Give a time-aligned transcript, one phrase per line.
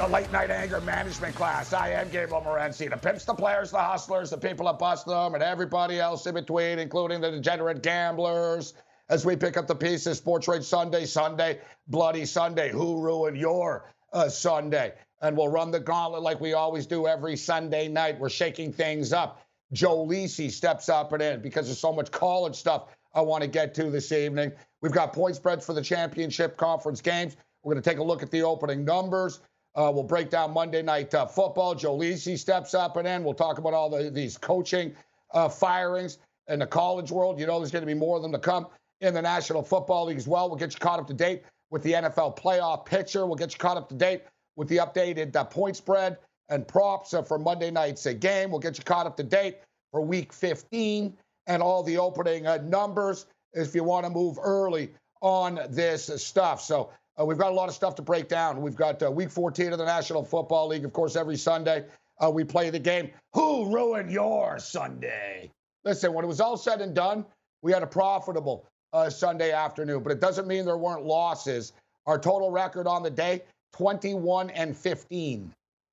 [0.00, 1.74] the late night anger management class.
[1.74, 2.88] I am Gabriel Morency.
[2.88, 6.32] The pimps, the players, the hustlers, the people that bust them, and everybody else in
[6.32, 8.72] between, including the degenerate gamblers.
[9.10, 12.70] As we pick up the pieces, Sports Rage Sunday, Sunday, Bloody Sunday.
[12.70, 14.94] Who ruined your uh, Sunday?
[15.20, 18.18] And we'll run the gauntlet like we always do every Sunday night.
[18.18, 19.42] We're shaking things up.
[19.74, 23.50] Joe Lisi steps up and in because there's so much college stuff I want to
[23.50, 24.52] get to this evening.
[24.80, 27.36] We've got point spreads for the championship conference games.
[27.62, 29.40] We're going to take a look at the opening numbers.
[29.74, 31.74] Uh, we'll break down Monday night uh, football.
[31.74, 33.22] Joe Lisi steps up and in.
[33.22, 34.94] We'll talk about all the, these coaching
[35.32, 37.38] uh, firings in the college world.
[37.38, 38.66] You know, there's going to be more of them to come
[39.00, 40.48] in the National Football League as well.
[40.48, 43.26] We'll get you caught up to date with the NFL playoff picture.
[43.26, 44.22] We'll get you caught up to date
[44.56, 46.18] with the updated uh, point spread
[46.48, 48.50] and props uh, for Monday night's uh, game.
[48.50, 49.58] We'll get you caught up to date
[49.92, 54.90] for Week 15 and all the opening numbers if you want to move early
[55.22, 56.60] on this stuff.
[56.60, 58.60] So uh, we've got a lot of stuff to break down.
[58.60, 60.84] We've got uh, week 14 of the National Football League.
[60.84, 61.84] Of course, every Sunday
[62.22, 63.10] uh, we play the game.
[63.34, 65.50] Who ruined your Sunday?
[65.84, 67.24] Listen, when it was all said and done,
[67.62, 71.72] we had a profitable uh, Sunday afternoon, but it doesn't mean there weren't losses.
[72.06, 73.42] Our total record on the day
[73.74, 75.52] 21 and 15.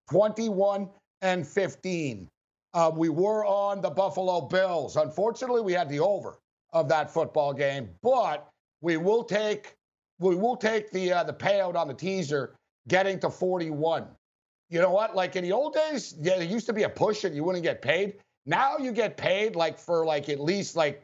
[0.10, 0.90] 21
[1.22, 2.28] and 15.
[2.74, 4.96] Uh, we were on the Buffalo Bills.
[4.96, 6.38] Unfortunately, we had the over
[6.74, 8.48] of that football game, but
[8.82, 9.77] we will take
[10.20, 12.56] we will take the uh, the payout on the teaser
[12.88, 14.08] getting to 41.
[14.70, 15.16] You know what?
[15.16, 17.64] Like in the old days, yeah, there used to be a push and you wouldn't
[17.64, 18.16] get paid.
[18.46, 21.04] Now you get paid like for like at least like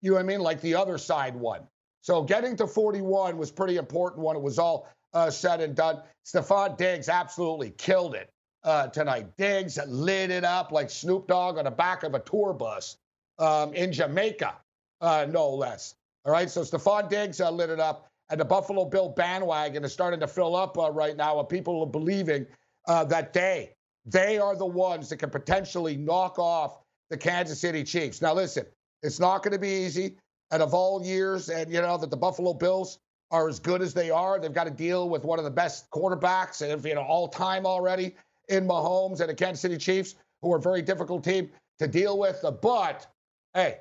[0.00, 1.62] you know what I mean, like the other side won.
[2.02, 6.02] So getting to 41 was pretty important when it was all uh, said and done.
[6.24, 8.30] Stefon Diggs absolutely killed it
[8.64, 9.36] uh, tonight.
[9.36, 12.96] Diggs lit it up like Snoop Dogg on the back of a tour bus
[13.38, 14.54] um, in Jamaica,
[15.00, 15.94] uh, no less.
[16.24, 19.92] All right, so Stefon Diggs uh, lit it up and the Buffalo Bill bandwagon is
[19.92, 22.46] starting to fill up uh, right now of people are believing
[22.86, 23.72] uh, that they
[24.06, 26.78] they are the ones that can potentially knock off
[27.10, 28.22] the Kansas City Chiefs.
[28.22, 28.64] Now, listen,
[29.02, 30.16] it's not going to be easy.
[30.50, 32.98] And of all years, and you know that the Buffalo Bills
[33.30, 35.90] are as good as they are, they've got to deal with one of the best
[35.90, 38.14] quarterbacks, and you know all time already
[38.48, 42.18] in Mahomes and the Kansas City Chiefs, who are a very difficult team to deal
[42.18, 42.42] with.
[42.62, 43.06] But
[43.52, 43.80] hey,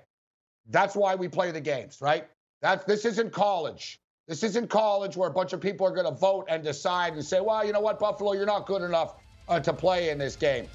[0.70, 2.28] that's why we play the games, right?
[2.62, 4.02] That's this isn't college.
[4.28, 7.24] This isn't college where a bunch of people are going to vote and decide and
[7.24, 9.16] say, well, you know what, Buffalo, you're not good enough
[9.48, 10.68] uh, to play in this game.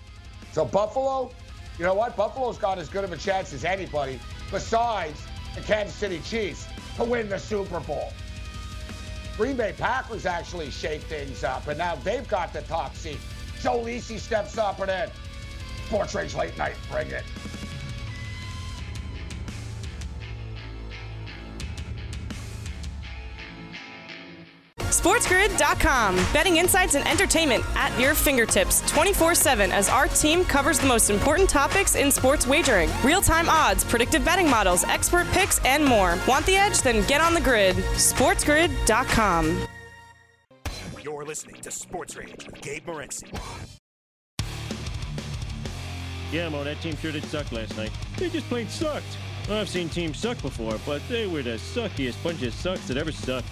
[0.53, 1.31] So, Buffalo,
[1.79, 2.17] you know what?
[2.17, 4.19] Buffalo's got as good of a chance as anybody,
[4.51, 5.21] besides
[5.55, 8.11] the Kansas City Chiefs, to win the Super Bowl.
[9.37, 13.19] Green Bay Packers actually shake things up, and now they've got the top seat.
[13.61, 15.11] Joe Lisi steps up and in.
[15.89, 17.25] Sports Rage Late Night, bring it.
[25.03, 26.15] SportsGrid.com.
[26.33, 31.11] Betting insights and entertainment at your fingertips 24 7 as our team covers the most
[31.11, 36.17] important topics in sports wagering real time odds, predictive betting models, expert picks, and more.
[36.29, 36.83] Want the edge?
[36.83, 37.75] Then get on the grid.
[37.75, 39.67] SportsGrid.com.
[41.03, 43.37] You're listening to Sports Rage with Gabe Morency.
[46.31, 47.91] Yeah, Mo, that team sure did suck last night.
[48.19, 49.19] They just plain sucked.
[49.51, 53.11] I've seen teams suck before, but they were the suckiest bunch of sucks that ever
[53.11, 53.49] sucked.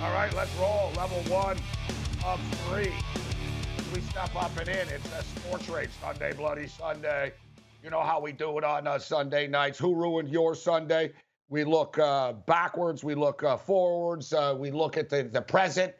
[0.00, 0.92] All right, let's roll.
[0.96, 1.58] Level one
[2.24, 2.92] of three.
[3.92, 4.88] We step up and in.
[4.88, 7.32] It's a sports rage Sunday, Bloody Sunday.
[7.82, 9.76] You know how we do it on uh, Sunday nights.
[9.76, 11.10] Who ruined your Sunday?
[11.48, 13.02] We look uh, backwards.
[13.02, 14.32] We look uh, forwards.
[14.32, 15.92] Uh, we look at the, the present.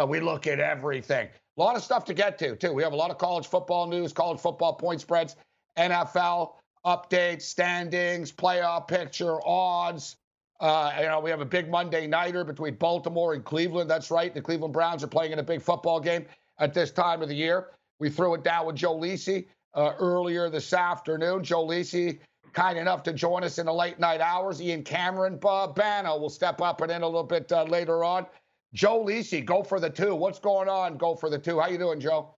[0.00, 1.28] Uh, we look at everything.
[1.58, 2.72] A lot of stuff to get to, too.
[2.72, 5.36] We have a lot of college football news, college football point spreads,
[5.76, 6.54] NFL
[6.86, 10.16] updates, standings, playoff picture, odds.
[10.62, 13.90] Uh, you know, we have a big Monday nighter between Baltimore and Cleveland.
[13.90, 14.32] That's right.
[14.32, 16.24] The Cleveland Browns are playing in a big football game
[16.60, 17.70] at this time of the year.
[17.98, 21.42] We threw it down with Joe Lisi uh, earlier this afternoon.
[21.42, 22.20] Joe Lisi,
[22.52, 24.62] kind enough to join us in the late night hours.
[24.62, 28.24] Ian Cameron Bano will step up and in a little bit uh, later on.
[28.72, 30.14] Joe Lisi, go for the two.
[30.14, 30.96] What's going on?
[30.96, 31.58] Go for the two.
[31.58, 32.36] How you doing, Joe?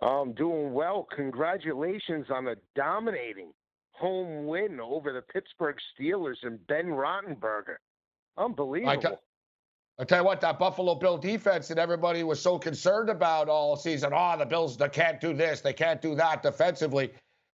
[0.00, 1.06] I'm doing well.
[1.14, 3.52] Congratulations on a dominating
[3.98, 7.76] home win over the Pittsburgh Steelers and Ben Roethlisberger.
[8.36, 8.90] Unbelievable.
[8.90, 9.16] I, t-
[9.98, 13.76] I tell you what, that Buffalo Bill defense that everybody was so concerned about all
[13.76, 14.12] season.
[14.14, 17.12] Oh, the Bills they can't do this, they can't do that defensively.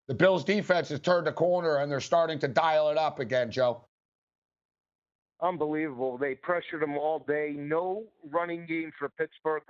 [0.09, 3.51] The Bills defense has turned a corner and they're starting to dial it up again,
[3.51, 3.85] Joe.
[5.41, 6.19] Unbelievable.
[6.19, 7.55] They pressured them all day.
[7.57, 9.63] No running game for Pittsburgh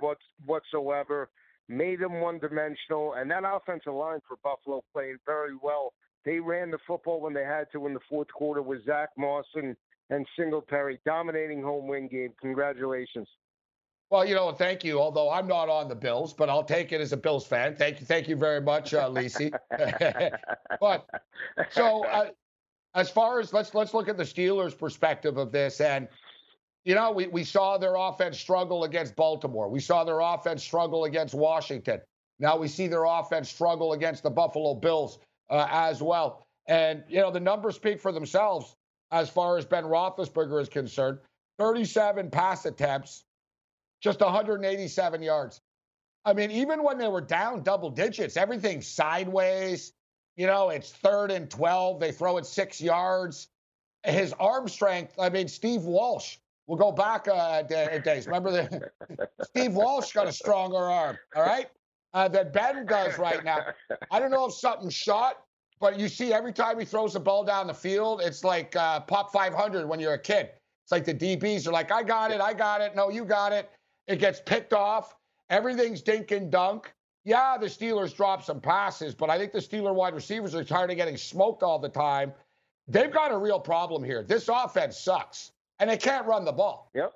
[0.45, 1.29] whatsoever.
[1.69, 3.13] Made them one dimensional.
[3.13, 5.93] And that offensive line for Buffalo playing very well
[6.25, 9.45] They ran the football when they had to in the fourth quarter with Zach Moss
[9.55, 9.75] and,
[10.09, 12.33] and Singletary dominating home win game.
[12.39, 13.27] Congratulations.
[14.09, 14.99] Well, you know, thank you.
[14.99, 17.75] Although I'm not on the Bills, but I'll take it as a Bills fan.
[17.75, 19.51] Thank you, thank you very much, uh, Lisi.
[20.79, 21.09] but
[21.71, 22.29] so, uh,
[22.93, 26.07] as far as let's let's look at the Steelers' perspective of this, and
[26.85, 29.67] you know, we we saw their offense struggle against Baltimore.
[29.67, 31.99] We saw their offense struggle against Washington.
[32.39, 35.17] Now we see their offense struggle against the Buffalo Bills
[35.53, 36.47] uh, as well.
[36.67, 38.75] And you know, the numbers speak for themselves
[39.11, 41.19] as far as Ben Roethlisberger is concerned.
[41.59, 43.23] 37 pass attempts,
[44.01, 45.61] just 187 yards.
[46.25, 49.93] I mean, even when they were down double digits, everything sideways.
[50.35, 51.99] You know, it's third and 12.
[51.99, 53.49] They throw it six yards.
[54.03, 58.25] His arm strength, I mean, Steve Walsh, we'll go back uh, days.
[58.25, 58.89] Remember the
[59.43, 61.67] Steve Walsh got a stronger arm, all right,
[62.13, 63.65] uh, that Ben does right now.
[64.11, 65.43] I don't know if something's shot,
[65.79, 69.01] but you see every time he throws the ball down the field, it's like uh,
[69.01, 70.49] pop 500 when you're a kid.
[70.83, 72.95] It's like the DBs are like, I got it, I got it.
[72.95, 73.71] No, you got it.
[74.07, 75.15] It gets picked off.
[75.49, 76.93] Everything's dink and dunk.
[77.25, 80.91] Yeah, the Steelers drop some passes, but I think the Steeler wide receivers are tired
[80.91, 82.33] of getting smoked all the time.
[82.87, 84.23] They've got a real problem here.
[84.23, 86.91] This offense sucks, and they can't run the ball.
[86.93, 87.13] Yep.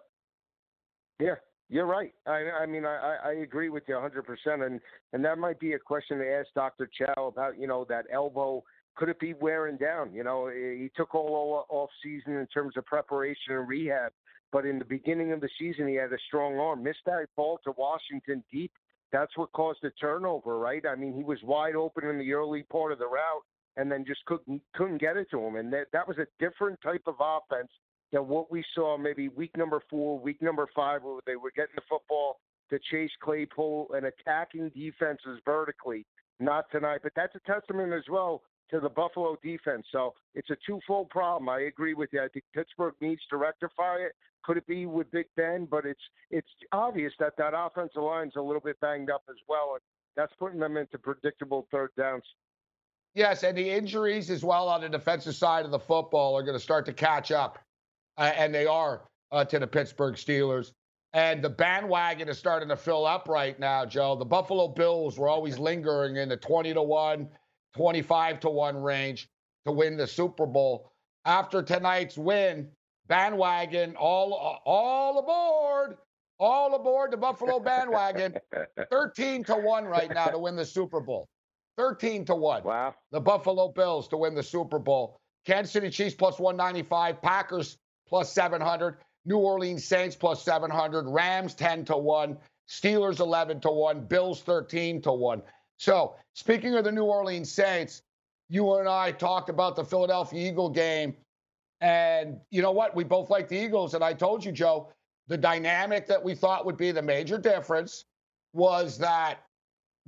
[1.20, 1.36] Yeah,
[1.70, 2.14] you're right.
[2.26, 4.66] I, I mean, I, I agree with you 100%.
[4.66, 4.80] And,
[5.14, 6.90] and that might be a question to ask Dr.
[6.98, 8.64] Chao about, you know, that elbow.
[8.96, 10.14] Could it be wearing down?
[10.14, 14.12] You know, he took all off season in terms of preparation and rehab.
[14.52, 16.84] But in the beginning of the season, he had a strong arm.
[16.84, 18.72] Missed that ball to Washington deep.
[19.12, 20.84] That's what caused the turnover, right?
[20.90, 23.44] I mean, he was wide open in the early part of the route,
[23.76, 25.56] and then just couldn't couldn't get it to him.
[25.56, 27.70] And that that was a different type of offense
[28.12, 31.76] than what we saw maybe week number four, week number five, where they were getting
[31.76, 32.40] the football
[32.70, 36.06] to Chase Claypool and attacking defenses vertically.
[36.40, 39.86] Not tonight, but that's a testament as well to the Buffalo defense.
[39.92, 41.50] So it's a twofold problem.
[41.50, 42.22] I agree with you.
[42.22, 44.12] I think Pittsburgh needs to rectify it.
[44.44, 45.68] Could it be with Big Ben?
[45.70, 49.72] But it's it's obvious that that offensive line's a little bit banged up as well,
[49.74, 49.82] and
[50.16, 52.24] that's putting them into predictable third downs.
[53.14, 56.56] Yes, and the injuries as well on the defensive side of the football are going
[56.56, 57.58] to start to catch up,
[58.18, 60.72] uh, and they are uh, to the Pittsburgh Steelers.
[61.14, 64.16] And the bandwagon is starting to fill up right now, Joe.
[64.16, 67.30] The Buffalo Bills were always lingering in the 20 to 1
[67.76, 69.30] 25 to 1 range
[69.66, 70.92] to win the Super Bowl.
[71.26, 72.70] After tonight's win,
[73.08, 75.98] bandwagon, all all aboard,
[76.40, 78.36] all aboard the Buffalo bandwagon.
[78.92, 81.28] 13 to 1 right now to win the Super Bowl.
[81.78, 82.64] 13 to 1.
[82.64, 82.96] Wow.
[83.12, 85.20] The Buffalo Bills to win the Super Bowl.
[85.46, 87.78] Kansas City Chiefs plus 195, Packers
[88.08, 92.38] plus 700, New Orleans Saints plus 700, Rams 10 to 1,
[92.70, 95.42] Steelers 11 to 1, Bills 13 to 1.
[95.78, 98.02] So, speaking of the New Orleans Saints,
[98.50, 101.16] you and I talked about the Philadelphia Eagle game.
[101.82, 102.96] And you know what?
[102.96, 103.94] We both like the Eagles.
[103.94, 104.92] And I told you, Joe,
[105.28, 108.06] the dynamic that we thought would be the major difference
[108.54, 109.44] was that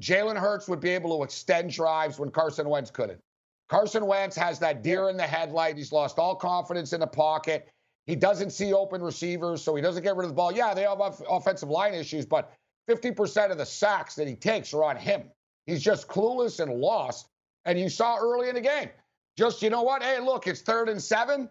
[0.01, 3.19] Jalen Hurts would be able to extend drives when Carson Wentz couldn't.
[3.67, 5.77] Carson Wentz has that deer in the headlight.
[5.77, 7.69] He's lost all confidence in the pocket.
[8.09, 10.51] He doesn't see open receivers, so he doesn't get rid of the ball.
[10.51, 12.51] Yeah, they have offensive line issues, but
[12.89, 15.25] 50% of the sacks that he takes are on him.
[15.67, 17.27] He's just clueless and lost.
[17.65, 18.89] And you saw early in the game,
[19.37, 20.01] just, you know what?
[20.01, 21.49] Hey, look, it's third and seven.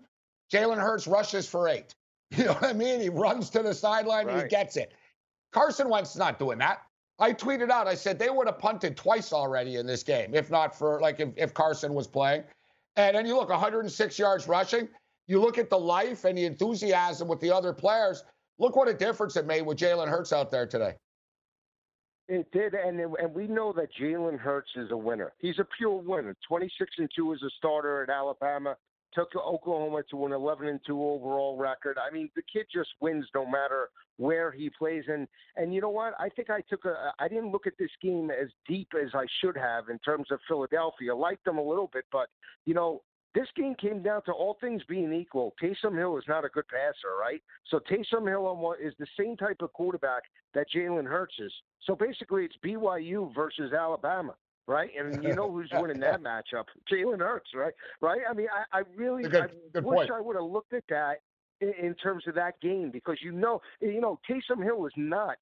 [0.53, 1.95] Jalen Hurts rushes for eight.
[2.37, 3.01] You know what I mean?
[3.01, 4.35] He runs to the sideline right.
[4.35, 4.93] and he gets it.
[5.53, 6.83] Carson Wentz not doing that.
[7.21, 10.51] I tweeted out, I said they would have punted twice already in this game, if
[10.51, 12.43] not for like if, if Carson was playing.
[12.97, 14.89] And then you look 106 yards rushing.
[15.29, 18.25] You look at the life and the enthusiasm with the other players.
[18.59, 20.97] Look what a difference it made with Jalen Hurts out there today.
[22.29, 25.33] It did, and and we know that Jalen Hurts is a winner.
[25.39, 26.37] He's a pure winner.
[26.47, 28.77] Twenty six and two as a starter at Alabama.
[29.15, 31.97] Took Oklahoma to an eleven and two overall record.
[31.99, 35.05] I mean, the kid just wins no matter where he plays.
[35.09, 36.13] And and you know what?
[36.19, 37.13] I think I took a.
[37.19, 40.41] I didn't look at this game as deep as I should have in terms of
[40.47, 41.15] Philadelphia.
[41.15, 42.29] I liked them a little bit, but
[42.67, 43.03] you know,
[43.35, 45.55] this game came down to all things being equal.
[45.63, 47.43] Taysom Hill is not a good passer, right?
[47.69, 50.23] So Taysom Hill is the same type of quarterback
[50.55, 51.53] that Jalen Hurts is.
[51.85, 54.35] So basically, it's BYU versus Alabama,
[54.67, 54.91] right?
[54.99, 56.65] And you know who's winning that matchup?
[56.91, 57.75] Jalen Hurts, right?
[58.01, 58.21] Right?
[58.29, 60.11] I mean, I, I really good, I good wish point.
[60.11, 61.19] I would have looked at that
[61.61, 65.37] in, in terms of that game because you know, you know, Taysom Hill is not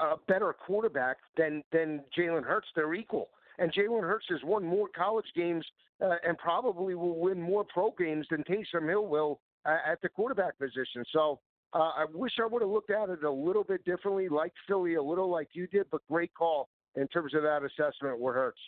[0.00, 2.68] a better quarterback than than Jalen Hurts.
[2.74, 3.28] They're equal.
[3.58, 5.64] And Jalen Hurts has won more college games
[6.02, 10.08] uh, and probably will win more pro games than Taysom Hill will uh, at the
[10.08, 11.04] quarterback position.
[11.12, 11.40] So
[11.72, 14.94] uh, I wish I would have looked at it a little bit differently, like Philly,
[14.94, 18.60] a little like you did, but great call in terms of that assessment where Hurts.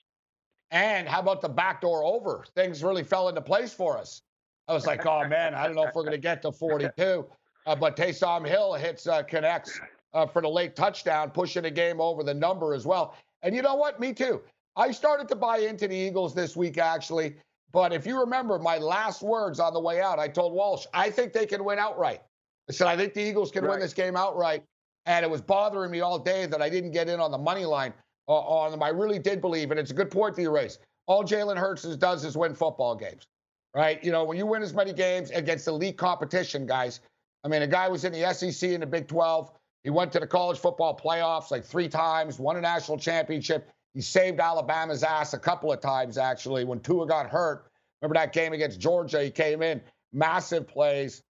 [0.73, 2.45] And how about the backdoor over?
[2.55, 4.23] Things really fell into place for us.
[4.69, 7.25] I was like, oh man, I don't know if we're going to get to 42.
[7.67, 9.81] Uh, but Taysom Hill hits uh, connects
[10.13, 13.15] uh, for the late touchdown, pushing the game over the number as well.
[13.43, 14.01] And you know what?
[14.01, 14.41] Me too.
[14.77, 17.37] I started to buy into the Eagles this week, actually.
[17.73, 21.11] But if you remember my last words on the way out, I told Walsh, I
[21.11, 22.23] think they can win outright.
[22.69, 23.73] I said, I think the Eagles can right.
[23.73, 24.63] win this game outright.
[25.07, 27.65] And it was bothering me all day that I didn't get in on the money
[27.65, 27.93] line
[28.29, 28.83] uh, on them.
[28.83, 30.69] I really did believe, and it's a good point that you.
[31.07, 33.27] All Jalen Hurts does is win football games,
[33.75, 34.03] right?
[34.03, 37.01] You know, when you win as many games against elite competition, guys.
[37.45, 39.53] I mean, a guy was in the SEC in the Big 12.
[39.85, 43.71] He went to the college football playoffs like three times, won a national championship.
[43.97, 47.71] He saved Alabama's ass a couple of times, actually, when Tua got hurt.
[48.03, 49.25] Remember that game against Georgia?
[49.25, 49.81] He came in,
[50.13, 51.23] massive plays.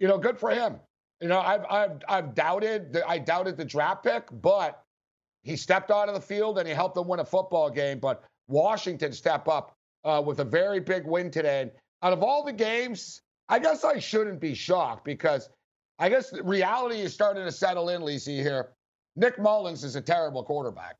[0.00, 0.80] You know, good for him.
[1.20, 4.82] You know, I've I've I've doubted I doubted the draft pick, but
[5.44, 8.00] he stepped out of the field and he helped them win a football game.
[8.00, 11.60] But Washington step up uh, with a very big win today.
[11.60, 11.70] And
[12.02, 15.50] out of all the games, I guess I shouldn't be shocked because
[16.00, 18.70] I guess reality is starting to settle in, Lisi, here.
[19.14, 20.96] Nick Mullens is a terrible quarterback.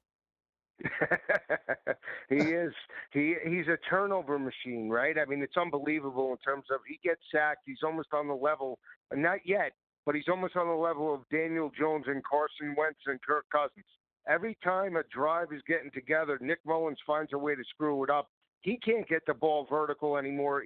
[2.28, 2.72] he is.
[3.12, 5.16] He he's a turnover machine, right?
[5.18, 7.62] I mean, it's unbelievable in terms of he gets sacked.
[7.66, 8.78] He's almost on the level,
[9.14, 9.72] not yet,
[10.04, 13.86] but he's almost on the level of Daniel Jones and Carson Wentz and Kirk Cousins.
[14.28, 18.10] Every time a drive is getting together, Nick Mullens finds a way to screw it
[18.10, 18.28] up.
[18.60, 20.62] He can't get the ball vertical anymore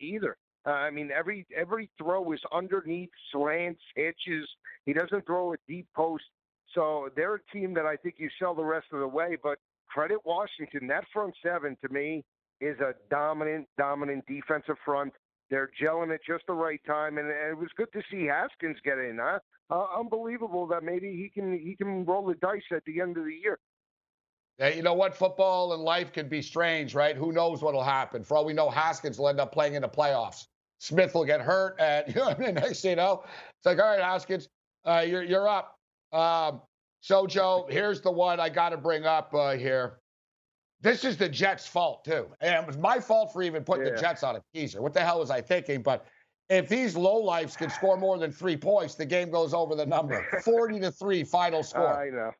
[0.00, 0.36] either.
[0.64, 4.48] Uh, I mean, every every throw is underneath, slants, hitches.
[4.86, 6.24] He doesn't throw a deep post.
[6.74, 9.36] So they're a team that I think you sell the rest of the way.
[9.42, 10.86] But credit Washington.
[10.88, 12.24] That front seven to me
[12.60, 15.12] is a dominant, dominant defensive front.
[15.50, 18.78] They're gelling at just the right time, and, and it was good to see Haskins
[18.84, 19.18] get in.
[19.20, 19.38] Huh?
[19.70, 23.24] Uh, unbelievable that maybe he can he can roll the dice at the end of
[23.24, 23.58] the year.
[24.58, 25.14] Yeah, you know what?
[25.14, 27.16] Football and life can be strange, right?
[27.16, 28.22] Who knows what'll happen?
[28.22, 30.46] For all we know, Haskins will end up playing in the playoffs.
[30.78, 32.34] Smith will get hurt, and you know.
[32.52, 34.48] Next, you know, it's like, all right, Haskins,
[34.84, 35.78] uh, you're you're up.
[36.12, 36.60] Um,
[37.00, 39.98] so, Joe, here's the one I got to bring up uh, here.
[40.80, 43.92] This is the Jets' fault too, and it was my fault for even putting yeah.
[43.92, 44.82] the Jets on a teaser.
[44.82, 45.80] What the hell was I thinking?
[45.80, 46.06] But
[46.48, 49.86] if these low lowlifes can score more than three points, the game goes over the
[49.86, 50.26] number.
[50.44, 51.86] Forty to three, final score.
[51.86, 52.32] I know.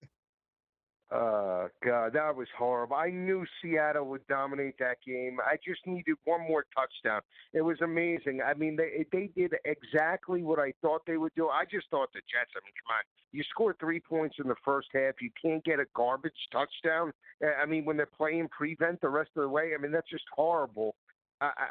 [1.12, 2.96] Uh, God, that was horrible.
[2.96, 5.38] I knew Seattle would dominate that game.
[5.44, 7.20] I just needed one more touchdown.
[7.52, 8.40] It was amazing.
[8.40, 11.48] I mean, they they did exactly what I thought they would do.
[11.48, 12.52] I just thought the Jets.
[12.56, 13.02] I mean, come on,
[13.32, 15.20] you score three points in the first half.
[15.20, 17.12] You can't get a garbage touchdown.
[17.60, 20.24] I mean, when they're playing prevent the rest of the way, I mean, that's just
[20.34, 20.94] horrible.
[21.42, 21.66] I, I,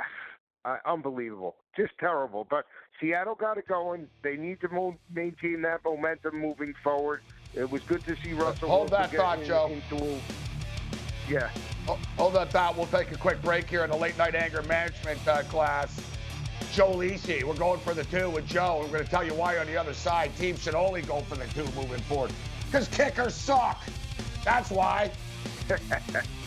[0.85, 2.45] unbelievable, just terrible.
[2.49, 2.65] But
[2.99, 4.07] Seattle got it going.
[4.23, 7.21] They need to move, maintain that momentum moving forward.
[7.53, 8.69] It was good to see Russell.
[8.69, 9.71] Hold that thought, in, Joe.
[9.91, 10.19] Into,
[11.29, 11.49] yeah.
[12.17, 12.77] Hold that thought.
[12.77, 15.99] We'll take a quick break here in the late night anger management uh, class.
[16.71, 18.79] Joe Lisi, we're going for the two with Joe.
[18.81, 21.35] We're going to tell you why on the other side teams should only go for
[21.35, 22.31] the two moving forward.
[22.65, 23.81] Because kickers suck.
[24.45, 25.11] That's why.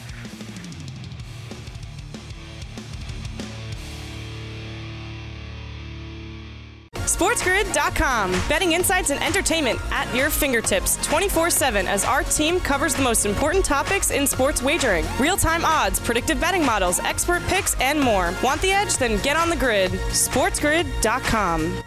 [7.05, 8.33] SportsGrid.com.
[8.49, 13.27] Betting insights and entertainment at your fingertips 24 7 as our team covers the most
[13.27, 18.35] important topics in sports wagering real time odds, predictive betting models, expert picks, and more.
[18.43, 18.97] Want the edge?
[18.97, 19.91] Then get on the grid.
[19.93, 21.83] SportsGrid.com.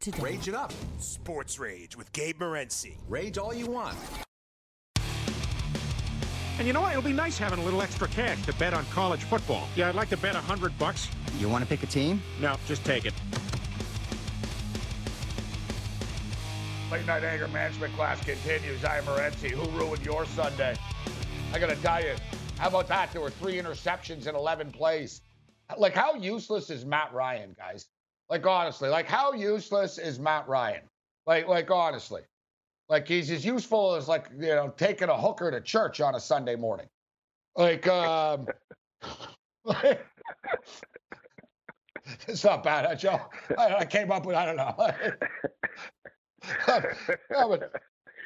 [0.00, 0.22] Today.
[0.22, 0.72] Rage it up.
[1.00, 2.96] Sports Rage with Gabe Morency.
[3.08, 3.96] Rage all you want.
[6.58, 6.90] And you know what?
[6.90, 9.68] It'll be nice having a little extra cash to bet on college football.
[9.76, 11.08] Yeah, I'd like to bet a hundred bucks.
[11.38, 12.20] You want to pick a team?
[12.40, 13.14] No, just take it.
[16.90, 18.82] Late night anger management class continues.
[18.82, 19.50] I am Morency.
[19.50, 20.74] Who ruined your Sunday?
[21.52, 22.14] I got to tell you,
[22.56, 23.12] how about that?
[23.12, 25.20] There were three interceptions in 11 plays.
[25.76, 27.88] Like, how useless is Matt Ryan, guys?
[28.30, 30.80] Like, honestly, like, how useless is Matt Ryan?
[31.26, 32.22] Like, like, honestly,
[32.88, 36.20] like, he's as useful as, like, you know, taking a hooker to church on a
[36.20, 36.86] Sunday morning.
[37.54, 38.46] Like, um,
[42.26, 43.20] it's not bad, Joe?
[43.58, 44.74] I, I came up with, I don't know.
[47.30, 47.72] but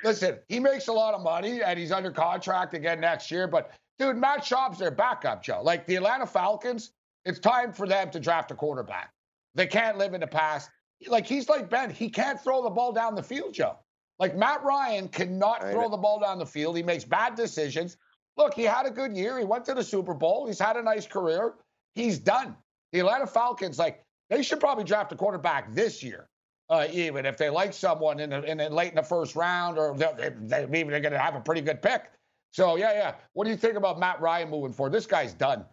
[0.05, 3.47] listen, he makes a lot of money and he's under contract again next year.
[3.47, 5.61] But dude, Matt Schaub's their backup, Joe.
[5.63, 6.93] Like the Atlanta Falcons,
[7.25, 9.13] it's time for them to draft a quarterback.
[9.55, 10.71] They can't live in the past.
[11.07, 13.79] Like he's like Ben, he can't throw the ball down the field, Joe.
[14.19, 16.77] Like Matt Ryan cannot throw the ball down the field.
[16.77, 17.97] He makes bad decisions.
[18.37, 19.39] Look, he had a good year.
[19.39, 20.47] He went to the Super Bowl.
[20.47, 21.55] He's had a nice career.
[21.95, 22.57] He's done.
[22.93, 26.29] The Atlanta Falcons, like, they should probably draft a quarterback this year
[26.71, 29.79] uh, even if they like someone in, the, in the late in the first round,
[29.79, 32.11] or they're, they're even going to have a pretty good pick.
[32.51, 33.15] So yeah, yeah.
[33.33, 34.93] What do you think about Matt Ryan moving forward?
[34.93, 35.65] This guy's done.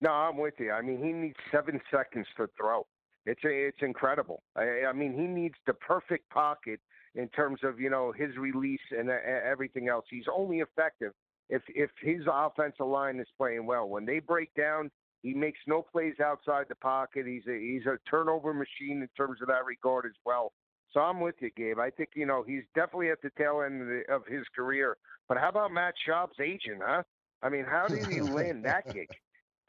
[0.00, 0.70] No, I'm with you.
[0.70, 2.86] I mean, he needs seven seconds to throw.
[3.26, 4.42] It's it's incredible.
[4.54, 6.80] I, I mean, he needs the perfect pocket
[7.14, 10.04] in terms of you know his release and uh, everything else.
[10.10, 11.12] He's only effective
[11.48, 13.88] if if his offensive line is playing well.
[13.88, 14.90] When they break down,
[15.24, 17.26] he makes no plays outside the pocket.
[17.26, 20.52] He's a he's a turnover machine in terms of that regard as well.
[20.92, 21.78] So I'm with you, Gabe.
[21.78, 24.98] I think you know he's definitely at the tail end of, the, of his career.
[25.26, 27.02] But how about Matt Schaub's agent, huh?
[27.42, 29.08] I mean, how did he land that gig?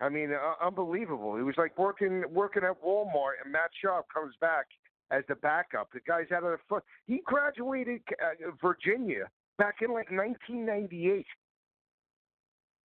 [0.01, 1.37] I mean, uh, unbelievable.
[1.37, 4.65] He was like working working at Walmart, and Matt Schaub comes back
[5.09, 5.87] as the backup.
[5.93, 6.83] The guy's out of the foot.
[7.07, 11.25] He graduated uh, Virginia back in like 1998.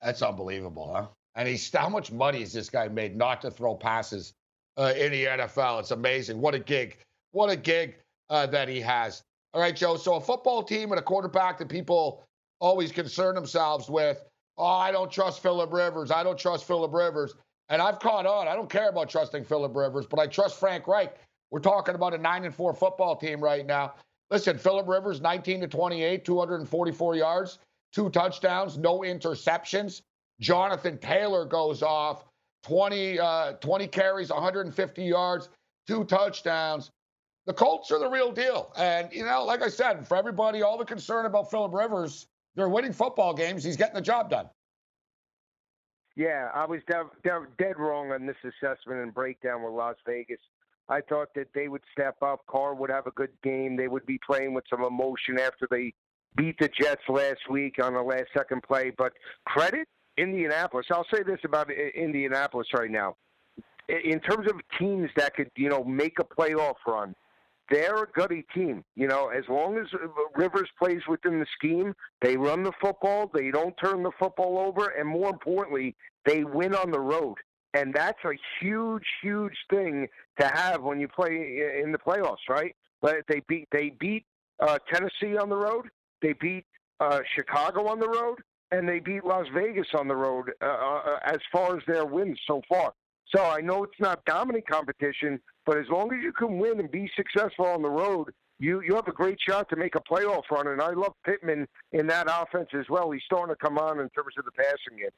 [0.01, 1.07] That's unbelievable, huh?
[1.35, 4.35] And he's how much money has this guy made not to throw passes
[4.77, 5.81] uh, in the NFL?
[5.81, 6.41] It's amazing.
[6.41, 6.99] What a gig!
[7.33, 7.97] What a gig
[8.31, 9.23] uh, that he has.
[9.53, 9.97] All right, Joe.
[9.97, 12.25] So a football team and a quarterback that people
[12.61, 14.25] always concern themselves with
[14.57, 16.11] oh, I don't trust Philip Rivers.
[16.11, 17.35] I don't trust Philip Rivers.
[17.69, 18.47] And I've caught on.
[18.47, 21.17] I don't care about trusting Philip Rivers, but I trust Frank Reich.
[21.51, 23.95] We're talking about a nine and four football team right now.
[24.31, 27.59] Listen, Philip Rivers, 19 to 28, 244 yards,
[27.93, 30.03] two touchdowns, no interceptions.
[30.41, 32.25] Jonathan Taylor goes off
[32.65, 35.49] 20, uh, 20 carries, 150 yards,
[35.87, 36.91] two touchdowns.
[37.47, 38.73] The Colts are the real deal.
[38.77, 42.71] And, you know, like I said, for everybody, all the concern about Philip Rivers, they're
[42.71, 43.63] winning football games.
[43.63, 44.49] He's getting the job done.
[46.17, 47.07] Yeah, I was dead,
[47.59, 50.39] dead wrong on this assessment and breakdown with Las Vegas.
[50.89, 52.41] I thought that they would step up.
[52.47, 53.77] Carr would have a good game.
[53.77, 55.93] They would be playing with some emotion after they
[56.37, 58.93] beat the Jets last week on the last second play.
[58.97, 59.13] But
[59.47, 60.87] credit Indianapolis.
[60.91, 63.17] I'll say this about Indianapolis right now.
[63.89, 67.15] In terms of teams that could, you know, make a playoff run,
[67.71, 68.85] they're a gutty team.
[68.95, 69.87] You know, as long as
[70.35, 74.89] Rivers plays within the scheme, they run the football, they don't turn the football over,
[74.89, 75.95] and more importantly,
[76.25, 77.37] they win on the road.
[77.75, 80.07] And that's a huge, huge thing
[80.39, 82.75] to have when you play in the playoffs, right?
[83.03, 84.25] But they beat they beat
[84.61, 85.89] uh, Tennessee on the road,
[86.23, 86.65] they beat
[87.01, 88.39] uh, Chicago on the road,
[88.71, 92.39] and they beat Las Vegas on the road uh, uh as far as their wins
[92.47, 92.93] so far.
[93.35, 96.91] So I know it's not dominant competition, but as long as you can win and
[96.91, 100.43] be successful on the road, you you have a great shot to make a playoff
[100.51, 100.69] run.
[100.69, 103.11] And I love Pittman in that offense as well.
[103.11, 105.11] He's starting to come on in terms of the passing game.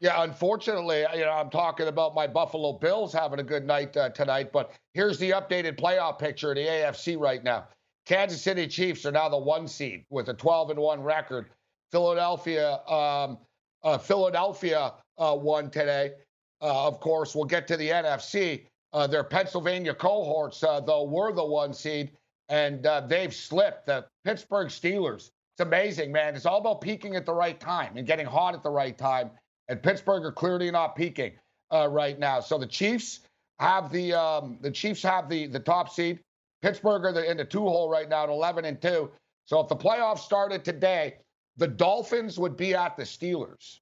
[0.00, 4.10] Yeah, unfortunately, you know, I'm talking about my Buffalo Bills having a good night uh,
[4.10, 7.66] tonight, but here's the updated playoff picture of the AFC right now.
[8.06, 11.50] Kansas City Chiefs are now the one seed with a 12 and one record.
[11.92, 13.38] Philadelphia, um,
[13.82, 16.12] uh, Philadelphia uh, won today.
[16.60, 18.66] Uh, of course, we'll get to the NFC.
[18.92, 22.10] Uh, their Pennsylvania cohorts, uh, though, were the one seed,
[22.48, 23.86] and they've slipped.
[23.86, 25.30] The Pittsburgh Steelers.
[25.54, 26.34] It's amazing, man.
[26.36, 29.30] It's all about peaking at the right time and getting hot at the right time.
[29.68, 31.32] And Pittsburgh are clearly not peaking
[31.70, 32.40] right now.
[32.40, 33.20] So the Chiefs
[33.58, 36.20] have the um, the Chiefs have the the top seed.
[36.62, 39.10] Pittsburgh are in the two hole right now at 11 and two.
[39.46, 41.16] So if the playoffs started today,
[41.58, 43.80] the Dolphins would be at the Steelers.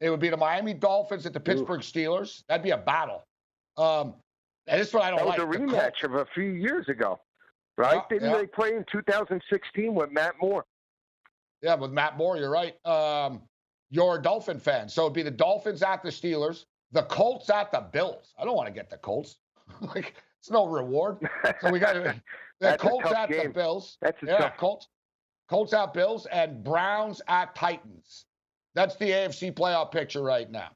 [0.00, 1.82] It would be the Miami Dolphins at the Pittsburgh Ooh.
[1.82, 2.44] Steelers.
[2.48, 3.24] That'd be a battle.
[3.76, 4.14] Um,
[4.66, 5.38] and this I don't that like.
[5.38, 7.18] That was a rematch of a few years ago,
[7.76, 7.94] right?
[7.94, 8.38] Yeah, Didn't yeah.
[8.38, 10.64] they play in 2016 with Matt Moore?
[11.62, 12.74] Yeah, with Matt Moore, you're right.
[12.86, 13.42] Um,
[13.90, 14.88] you're a Dolphin fan.
[14.88, 18.34] So it'd be the Dolphins at the Steelers, the Colts at the Bills.
[18.38, 19.38] I don't want to get the Colts.
[19.94, 21.18] like, it's no reward.
[21.60, 21.94] So we got
[22.60, 23.44] the Colts at game.
[23.44, 23.98] the Bills.
[24.00, 24.56] That's a yeah, tough.
[24.56, 24.88] Colts.
[25.50, 28.24] Colts at Bills and Browns at Titans.
[28.76, 30.68] That's the AFC playoff picture right now.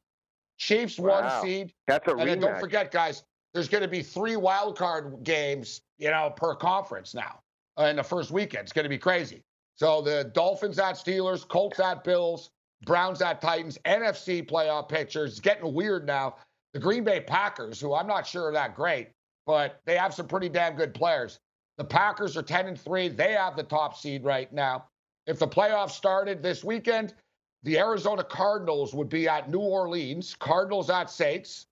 [0.59, 1.23] Chiefs wow.
[1.23, 1.73] one seed.
[1.87, 2.27] That's a and rematch.
[2.27, 6.57] then don't forget, guys, there's going to be three wild card games, you know, per
[6.57, 7.39] conference now
[7.79, 8.63] uh, in the first weekend.
[8.63, 9.45] It's going to be crazy.
[9.77, 12.51] So the Dolphins at Steelers, Colts at Bills,
[12.85, 15.33] Browns at Titans, NFC playoff pictures.
[15.33, 16.35] It's getting weird now.
[16.73, 19.11] The Green Bay Packers, who I'm not sure are that great,
[19.47, 21.39] but they have some pretty damn good players.
[21.77, 23.09] The Packers are 10 and 3.
[23.09, 24.87] They have the top seed right now.
[25.27, 27.15] If the playoffs started this weekend,
[27.63, 31.67] the Arizona Cardinals would be at New Orleans, Cardinals at Saints,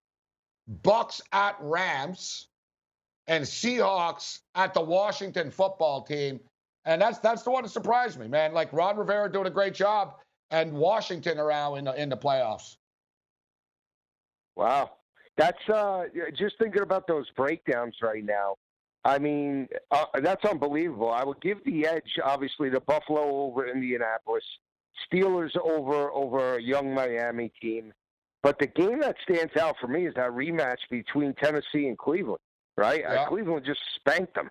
[0.83, 2.49] Bucks at Rams,
[3.27, 6.41] and Seahawks at the Washington football team.
[6.85, 8.53] And that's that's the one that surprised me, man.
[8.53, 10.15] Like Ron Rivera doing a great job,
[10.51, 12.77] and Washington around in the in the playoffs.
[14.57, 14.91] Wow,
[15.37, 16.05] that's uh,
[16.37, 18.57] just thinking about those breakdowns right now.
[19.05, 21.11] I mean, uh, that's unbelievable.
[21.11, 24.45] I would give the edge, obviously, to Buffalo over Indianapolis.
[25.11, 27.93] Steelers over over a young Miami team.
[28.43, 32.41] But the game that stands out for me is that rematch between Tennessee and Cleveland.
[32.77, 33.05] Right?
[33.05, 33.23] Uh, yeah.
[33.23, 34.51] Uh, Cleveland just spanked them.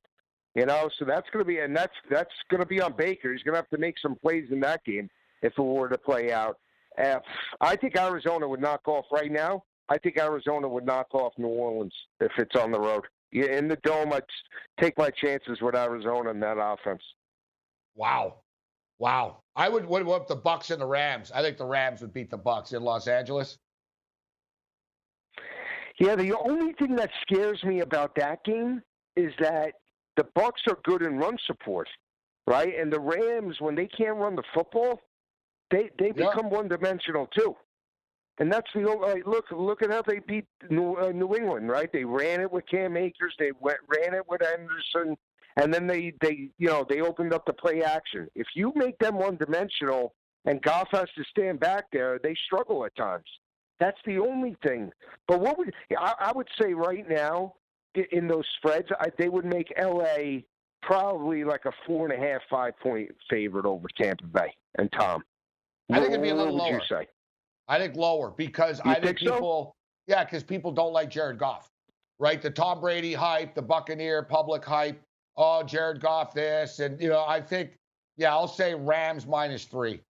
[0.53, 3.31] You know, so that's going to be, and that's that's going to be on Baker.
[3.31, 5.09] He's going to have to make some plays in that game
[5.41, 6.57] if it were to play out.
[7.01, 7.19] Uh,
[7.61, 9.63] I think Arizona would knock off right now.
[9.87, 13.05] I think Arizona would knock off New Orleans if it's on the road.
[13.31, 14.23] Yeah, in the dome, I'd
[14.79, 17.01] take my chances with Arizona in that offense.
[17.95, 18.35] Wow,
[18.99, 19.37] wow.
[19.55, 21.31] I would what what the Bucks and the Rams?
[21.33, 23.57] I think the Rams would beat the Bucks in Los Angeles.
[25.99, 28.81] Yeah, the only thing that scares me about that game
[29.15, 29.73] is that
[30.17, 31.87] the Bucks are good in run support,
[32.47, 32.73] right?
[32.77, 34.99] And the Rams, when they can't run the football,
[35.69, 36.29] they they Yeah.
[36.29, 37.55] become one dimensional too.
[38.39, 39.45] And that's the only look.
[39.51, 41.91] Look at how they beat New, uh, New England, right?
[41.91, 43.35] They ran it with Cam Akers.
[43.37, 45.15] They went, ran it with Anderson,
[45.57, 48.27] and then they they you know they opened up the play action.
[48.33, 50.15] If you make them one dimensional
[50.45, 53.25] and Goff has to stand back there, they struggle at times.
[53.79, 54.91] That's the only thing.
[55.27, 57.55] But what would I, I would say right now
[58.11, 60.41] in those spreads, I, they would make LA
[60.81, 65.23] probably like a four and a half, five point favorite over Tampa Bay and Tom.
[65.91, 66.81] I think it'd be a What little lower.
[67.71, 69.33] I think lower because You I think, think so?
[69.35, 71.69] people, yeah, because people don't like Jared Goff,
[72.19, 72.41] right?
[72.41, 75.01] The Tom Brady hype, the Buccaneer public hype.
[75.37, 77.71] Oh, Jared Goff, this, and you know, I think,
[78.17, 80.01] yeah, I'll say Rams minus three.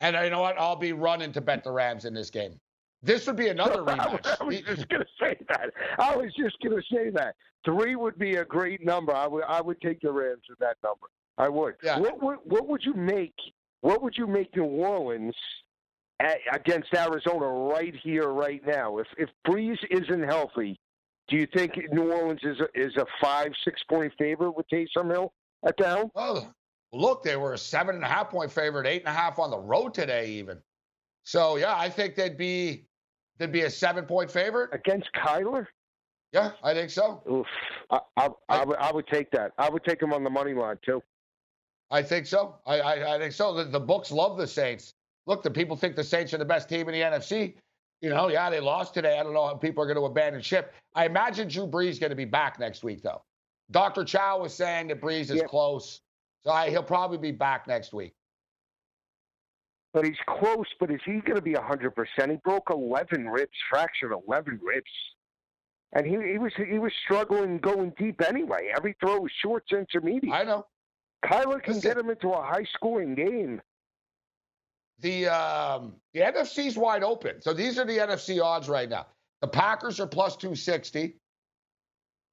[0.00, 0.58] And you know what?
[0.58, 2.58] I'll be running to bet the Rams in this game.
[3.00, 4.26] This would be another rematch.
[4.40, 5.70] I was just going to say that.
[6.00, 7.36] I was just going to say that.
[7.64, 9.14] Three would be a great number.
[9.14, 11.06] I would I would take the Rams with that number.
[11.38, 11.76] I would.
[11.84, 12.00] Yeah.
[12.00, 13.34] What, what what would you make?
[13.82, 15.36] What would you make New Orleans
[16.20, 18.98] at, against Arizona right here, right now?
[18.98, 20.78] If if Brees isn't healthy,
[21.28, 25.10] do you think New Orleans is a, is a five six point favorite with Taysom
[25.10, 25.32] Hill
[25.66, 26.48] at the helm Oh,
[26.92, 29.50] look, they were a seven and a half point favorite, eight and a half on
[29.50, 30.58] the road today, even.
[31.24, 32.86] So yeah, I think they'd be
[33.38, 34.70] they'd be a seven point favorite.
[34.72, 35.66] against Kyler?
[36.32, 37.22] Yeah, I think so.
[37.30, 37.46] Oof.
[37.90, 39.52] I, I, I, would, I would take that.
[39.58, 41.02] I would take him on the money line too.
[41.90, 42.56] I think so.
[42.66, 43.54] I, I, I think so.
[43.54, 44.94] The, the books love the Saints.
[45.26, 47.54] Look, the people think the Saints are the best team in the NFC.
[48.00, 49.18] You know, yeah, they lost today.
[49.18, 50.74] I don't know how people are going to abandon ship.
[50.94, 53.22] I imagine Drew Brees is going to be back next week, though.
[53.70, 54.04] Dr.
[54.04, 56.00] Chao was saying that Brees is close,
[56.44, 58.14] so I, he'll probably be back next week.
[59.92, 60.66] But he's close.
[60.78, 62.30] But is he going to be hundred percent?
[62.30, 64.90] He broke eleven ribs, fractured eleven ribs,
[65.94, 68.70] and he, he was he was struggling going deep anyway.
[68.76, 70.32] Every throw was short to intermediate.
[70.32, 70.66] I know.
[71.24, 71.90] Kyler can Listen.
[71.90, 73.60] get him into a high scoring game.
[75.00, 77.40] The um, the NFC's wide open.
[77.40, 79.06] So these are the NFC odds right now.
[79.42, 81.16] The Packers are plus 260.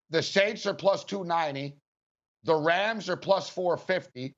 [0.09, 1.75] The Saints are plus 290.
[2.43, 4.33] The Rams are plus 450.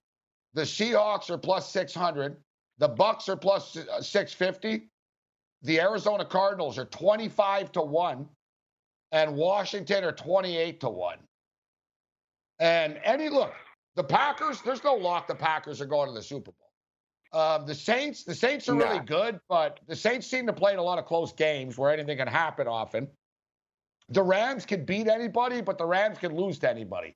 [0.54, 2.38] The Seahawks are plus 600.
[2.78, 4.88] The Bucks are uh, 650.
[5.62, 8.28] The Arizona Cardinals are 25 to 1
[9.12, 11.18] and Washington are 28 to 1.
[12.60, 13.54] And any look,
[13.96, 16.65] the Packers, there's no lock the Packers are going to the Super Bowl.
[17.36, 19.04] Um, the Saints, the Saints are really Nah.
[19.04, 22.18] good, but the Saints seem to play in a lot of close games where anything
[22.18, 23.10] can happen often.
[24.08, 27.14] The Rams can beat anybody, but the Rams can lose to anybody,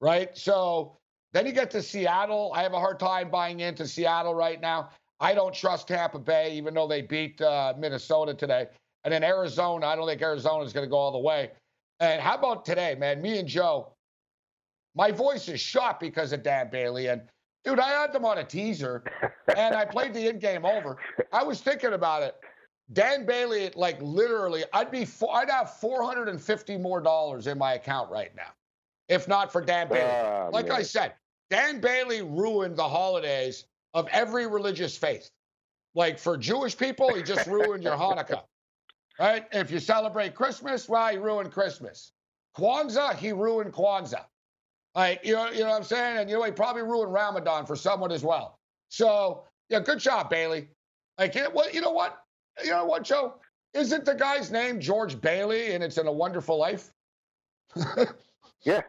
[0.00, 0.36] right?
[0.38, 0.96] So
[1.32, 2.52] then you get to Seattle.
[2.54, 4.90] I have a hard time buying into Seattle right now.
[5.18, 8.68] I don't trust Tampa Bay, even though they beat uh, Minnesota today.
[9.02, 11.50] And then Arizona, I don't think Arizona is going to go all the way.
[11.98, 13.20] And how about today, man?
[13.20, 13.92] Me and Joe,
[14.94, 17.08] my voice is shot because of Dan Bailey.
[17.08, 17.22] And
[17.68, 19.02] dude, I had them on a teaser
[19.56, 20.96] and I played the in game over.
[21.32, 22.34] I was thinking about it.
[22.94, 28.10] Dan Bailey, like literally, I'd be, four, I'd have 450 more dollars in my account
[28.10, 28.50] right now,
[29.08, 30.10] if not for Dan Bailey.
[30.10, 31.12] Ah, like I said,
[31.50, 35.30] Dan Bailey ruined the holidays of every religious faith.
[35.94, 38.42] Like for Jewish people, he just ruined your Hanukkah.
[39.18, 39.46] Right?
[39.52, 42.12] If you celebrate Christmas, well, he ruined Christmas.
[42.56, 44.24] Kwanzaa, he ruined Kwanzaa.
[44.98, 46.18] Like, you know, you know what I'm saying?
[46.18, 48.58] And you know, he probably ruined Ramadan for someone as well.
[48.88, 50.70] So, yeah, good job, Bailey.
[51.18, 52.24] Like, you know, what, you know what?
[52.64, 53.34] You know what, Joe?
[53.74, 56.90] Isn't the guy's name George Bailey and it's in a wonderful life?
[58.64, 58.80] Yeah,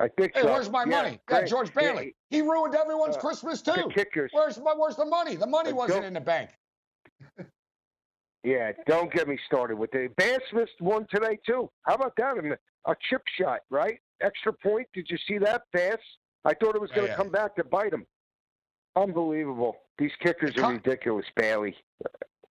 [0.00, 0.46] I think Hey, so.
[0.46, 1.20] where's my Yeah, money?
[1.28, 1.48] Yeah, great.
[1.48, 2.16] George Yeah, Bailey.
[2.30, 3.90] He ruined everyone's Uh, Christmas the too.
[3.94, 4.30] kickers.
[4.32, 5.36] Where's my, where's the money?
[5.36, 6.50] The money Uh, wasn't in the bank.
[8.42, 11.70] Yeah, don't get me started with the Bass missed one today too.
[11.82, 12.58] How about that?
[12.86, 14.00] A chip shot, right?
[14.20, 14.86] Extra point.
[14.94, 15.98] Did you see that, Bass?
[16.44, 17.16] I thought it was going to oh, yeah.
[17.16, 18.06] come back to bite him.
[18.96, 19.76] Unbelievable.
[19.98, 21.76] These kickers It are con- ridiculous, Bailey.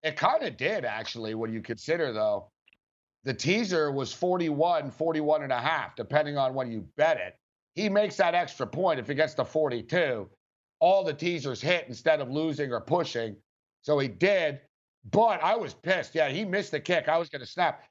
[0.03, 2.49] It kind of did actually when you consider though.
[3.23, 7.35] The teaser was 41, 41 and a half, depending on when you bet it.
[7.75, 10.29] He makes that extra point if he gets to 42.
[10.79, 13.35] All the teasers hit instead of losing or pushing.
[13.81, 14.61] So he did.
[15.11, 16.15] But I was pissed.
[16.15, 17.09] Yeah, he missed the kick.
[17.09, 17.83] I was going to snap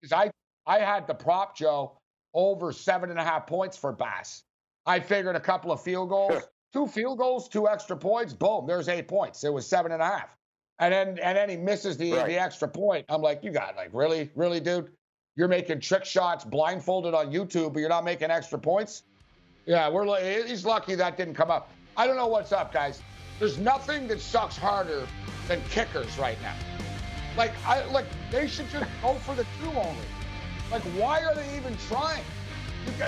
[0.00, 0.30] because I
[0.66, 1.98] I had the prop Joe
[2.34, 4.42] over seven and a half points for Bass.
[4.86, 6.42] I figured a couple of field goals,
[6.72, 9.44] two field goals, two extra points, boom, there's eight points.
[9.44, 10.36] It was seven and a half.
[10.80, 12.26] And then and then he misses the, Right.
[12.26, 13.06] the extra point.
[13.08, 14.90] I'm like, you got like really, really, dude?
[15.36, 19.04] You're making trick shots blindfolded on YouTube, but you're not making extra points?
[19.66, 20.04] Yeah, we're
[20.46, 21.70] he's lucky that didn't come up.
[21.96, 23.00] I don't know what's up, guys.
[23.38, 25.06] There's nothing that sucks harder
[25.48, 26.54] than kickers right now.
[27.36, 30.04] Like I like they should just go for the two only.
[30.70, 32.24] Like why are they even trying?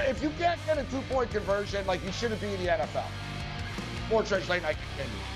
[0.09, 3.05] If you can't get a two-point conversion, like you shouldn't be in the NFL.
[4.07, 5.36] Sports Rage Late Night continues.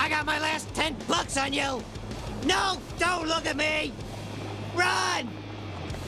[0.00, 1.82] I got my last ten bucks on you!
[2.46, 3.92] No, don't look at me!
[4.74, 5.28] Run!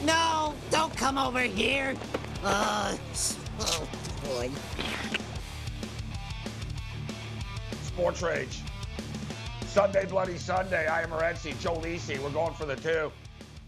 [0.03, 1.95] No, don't come over here!
[2.43, 2.97] Uh,
[3.59, 3.87] oh
[4.25, 4.49] boy.
[7.83, 8.61] Sports Rage.
[9.67, 10.87] Sunday, Bloody Sunday.
[10.87, 12.17] I am Morency, Joe Lisi.
[12.17, 13.11] We're going for the two.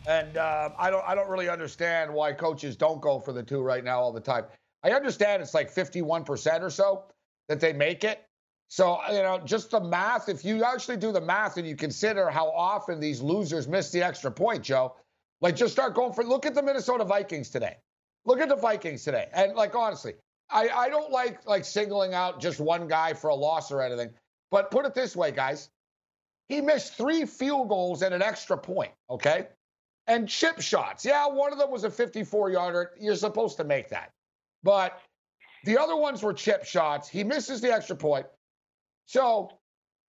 [0.08, 3.62] And uh, I don't I don't really understand why coaches don't go for the two
[3.62, 4.46] right now all the time.
[4.84, 7.04] I understand it's like 51% or so
[7.48, 8.26] that they make it.
[8.67, 12.30] So, you know, just the math, if you actually do the math and you consider
[12.30, 14.95] how often these losers miss the extra point, Joe,
[15.41, 17.78] like just start going for look at the Minnesota Vikings today.
[18.25, 19.28] Look at the Vikings today.
[19.34, 20.13] And like honestly,
[20.49, 24.10] I, I don't like like singling out just one guy for a loss or anything.
[24.51, 25.69] But put it this way, guys.
[26.49, 29.47] He missed three field goals and an extra point, okay?
[30.08, 31.04] And chip shots.
[31.04, 32.91] Yeah, one of them was a 54 yarder.
[32.99, 34.12] You're supposed to make that.
[34.63, 34.99] But
[35.63, 37.10] the other ones were chip shots.
[37.10, 38.28] He misses the extra point.
[39.06, 39.52] So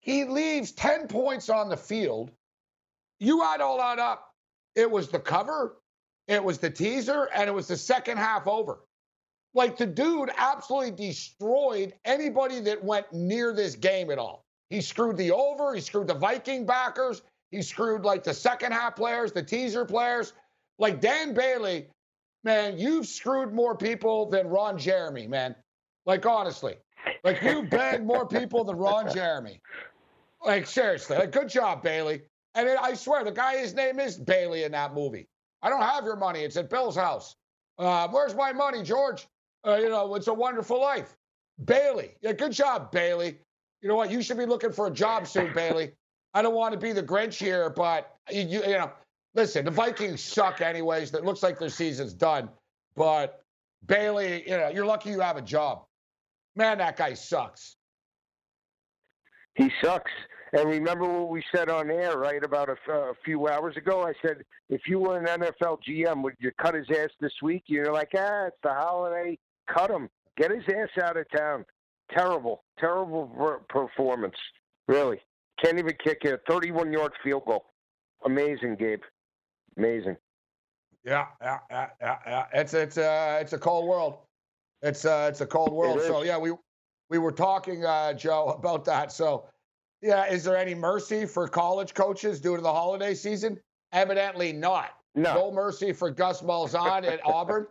[0.01, 2.31] he leaves 10 points on the field.
[3.19, 4.31] You add all that up.
[4.75, 5.77] It was the cover,
[6.29, 8.81] it was the teaser, and it was the second half over.
[9.55, 14.45] Like the dude absolutely destroyed anybody that went near this game at all.
[14.69, 18.97] He screwed the over, he screwed the Viking backers, he screwed like the second half
[18.97, 20.35] players, the teaser players.
[20.79, 21.89] Like Dan Bailey,
[22.45, 25.55] man, you've screwed more people than Ron Jeremy, man.
[26.05, 26.77] Like honestly.
[27.27, 29.61] Like you begged more people than Ron Jeremy.
[30.45, 32.23] Like seriously, like good job, Bailey.
[32.55, 35.27] And it, I swear, the guy, his name is Bailey in that movie.
[35.61, 36.45] I don't have your money.
[36.45, 37.35] It's at Bill's house.
[37.79, 39.27] Uh, where's my money, George?
[39.67, 41.17] Uh, you know, it's a wonderful life.
[41.65, 42.12] Bailey.
[42.23, 43.39] Yeah, good job, Bailey.
[43.83, 44.11] You know what?
[44.11, 45.93] You should be looking for a job soon, Bailey.
[46.33, 48.93] I don't want to be the Grinch here, but you, you, you know,
[49.35, 51.12] listen, the Vikings suck anyways.
[51.12, 52.49] It looks like their season's done.
[52.95, 53.43] But
[53.87, 55.87] Bailey, you know, you're lucky you have a job.
[56.57, 57.77] Man, that guy sucks.
[59.55, 60.11] He sucks.
[60.53, 64.03] And remember what we said on air, right, about a, a few hours ago?
[64.07, 67.64] I said, if you were an NFL GM, would you cut his ass this week?
[67.66, 69.38] You're like, ah, it's the holiday.
[69.73, 70.09] Cut him.
[70.37, 71.64] Get his ass out of town.
[72.11, 74.37] Terrible, terrible per- performance.
[74.87, 75.21] Really.
[75.62, 77.64] Can't even kick a 31 yard field goal.
[78.25, 79.01] Amazing, Gabe.
[79.77, 80.16] Amazing.
[81.05, 82.47] Yeah, yeah, yeah, yeah, yeah.
[82.53, 84.26] It's it's uh it's a cold world.
[84.83, 86.01] It's uh it's a cold world.
[86.03, 86.53] So yeah, we
[87.09, 89.12] we were talking, uh, Joe, about that.
[89.12, 89.47] So
[90.03, 93.59] yeah, is there any mercy for college coaches due to the holiday season?
[93.93, 94.91] Evidently not.
[95.15, 95.35] No.
[95.35, 97.67] No mercy for Gus Malzahn at Auburn.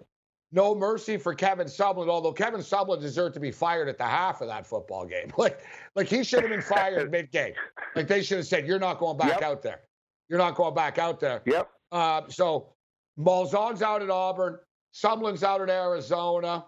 [0.52, 4.42] No mercy for Kevin Sumlin, although Kevin Sumlin deserved to be fired at the half
[4.42, 5.32] of that football game.
[5.38, 5.60] Like,
[5.96, 7.54] like he should have been fired mid-game.
[7.96, 9.44] Like they should have said, "You're not going back Yep.
[9.44, 9.82] out there.
[10.30, 11.70] You're not going back out there." Yep.
[11.92, 12.74] Uh, so
[13.20, 14.58] Malzahn's out at Auburn,
[14.94, 16.66] Sumlin's out at Arizona,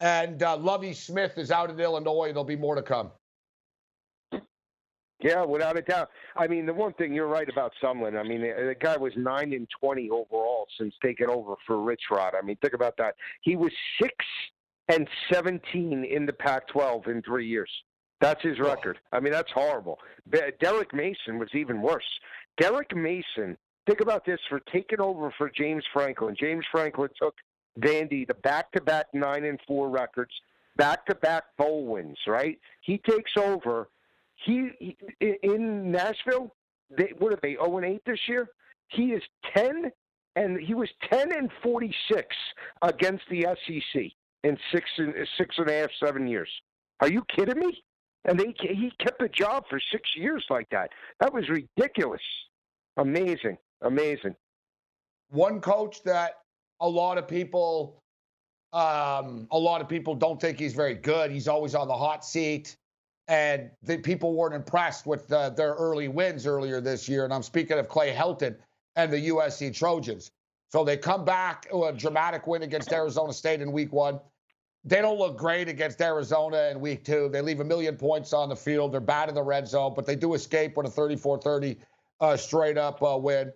[0.00, 2.28] and uh, Lovie Smith is out at Illinois.
[2.28, 3.10] There'll be more to come.
[5.22, 6.10] Yeah, without a doubt.
[6.36, 8.18] I mean, the one thing you're right about Sumlin.
[8.18, 12.02] I mean, the, the guy was nine and twenty overall since taking over for Rich
[12.10, 12.34] Rod.
[12.40, 13.14] I mean, think about that.
[13.40, 14.14] He was six
[14.88, 17.70] and seventeen in the Pac-12 in three years.
[18.20, 18.98] That's his record.
[19.12, 19.98] I mean, that's horrible.
[20.60, 22.04] Derek Mason was even worse.
[22.58, 23.56] Derek Mason.
[23.86, 26.34] Think about this for taking over for James Franklin.
[26.38, 27.34] James Franklin took
[27.80, 30.32] Vandy the back-to-back nine and four records,
[30.76, 32.18] back-to-back bowl wins.
[32.26, 32.58] Right?
[32.80, 33.88] He takes over
[34.44, 36.54] he, he in Nashville.
[36.96, 37.54] They, what are they?
[37.54, 38.48] Zero and eight this year.
[38.88, 39.22] He is
[39.54, 39.90] ten,
[40.36, 42.34] and he was ten and forty six
[42.82, 44.02] against the SEC
[44.44, 46.48] in six and six and a half, seven years.
[47.00, 47.82] Are you kidding me?
[48.24, 50.90] And they he kept the job for six years like that.
[51.20, 52.22] That was ridiculous.
[52.96, 54.34] Amazing, Amazing.
[55.30, 56.34] One coach that
[56.80, 58.02] a lot of people,
[58.72, 61.30] um, a lot of people don't think he's very good.
[61.30, 62.76] He's always on the hot seat,
[63.28, 67.24] and the people weren't impressed with the, their early wins earlier this year.
[67.24, 68.56] And I'm speaking of Clay Helton
[68.96, 70.30] and the USC Trojans.
[70.72, 74.20] So they come back with a dramatic win against Arizona State in Week One.
[74.84, 77.28] They don't look great against Arizona in Week Two.
[77.28, 78.92] They leave a million points on the field.
[78.92, 81.76] They're bad in the red zone, but they do escape with a 34-30
[82.20, 83.52] uh, straight up uh, win.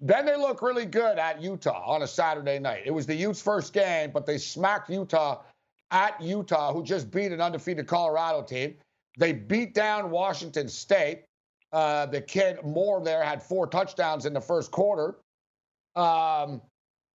[0.00, 2.82] Then they look really good at Utah on a Saturday night.
[2.84, 5.42] It was the Utes' first game, but they smacked Utah
[5.90, 8.74] at Utah, who just beat an undefeated Colorado team.
[9.18, 11.24] They beat down Washington State.
[11.72, 15.16] Uh, the kid Moore there had four touchdowns in the first quarter.
[15.94, 16.60] Um,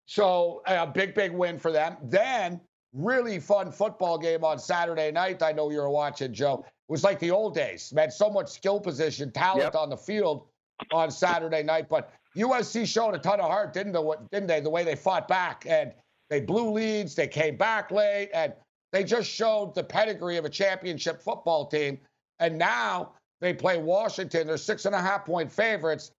[0.08, 1.98] so a big, big win for them.
[2.04, 2.60] Then
[2.94, 5.41] really fun football game on Saturday night.
[5.44, 6.65] I know you were watching, Joe.
[6.67, 7.94] It was like the old days.
[7.94, 9.76] Man, so much skill position, talent Yep.
[9.76, 10.48] on the field
[10.91, 11.88] on Saturday night.
[11.88, 14.04] But USC showed a ton of heart, didn't they?
[14.32, 14.60] Didn't they?
[14.60, 15.94] The way they fought back and
[16.30, 18.54] they blew leads, they came back late, and
[18.94, 22.00] they just showed the pedigree of a championship football team.
[22.39, 24.48] And now they play Washington.
[24.48, 26.12] They're six and a half point favorites.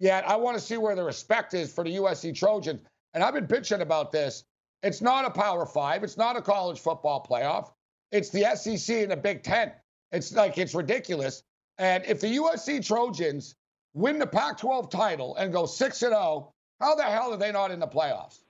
[0.00, 2.80] Yet I want to see where the respect is for the USC Trojans.
[3.14, 4.44] And I've been bitching about this.
[4.82, 6.02] It's not a Power Five.
[6.02, 7.70] It's not a college football playoff.
[8.12, 9.72] It's the SEC and the Big Ten.
[10.10, 11.42] It's like it's ridiculous.
[11.78, 13.54] And if the USC Trojans
[13.94, 17.70] win the Pac-12 title and go six and zero, how the hell are they not
[17.70, 18.40] in the playoffs?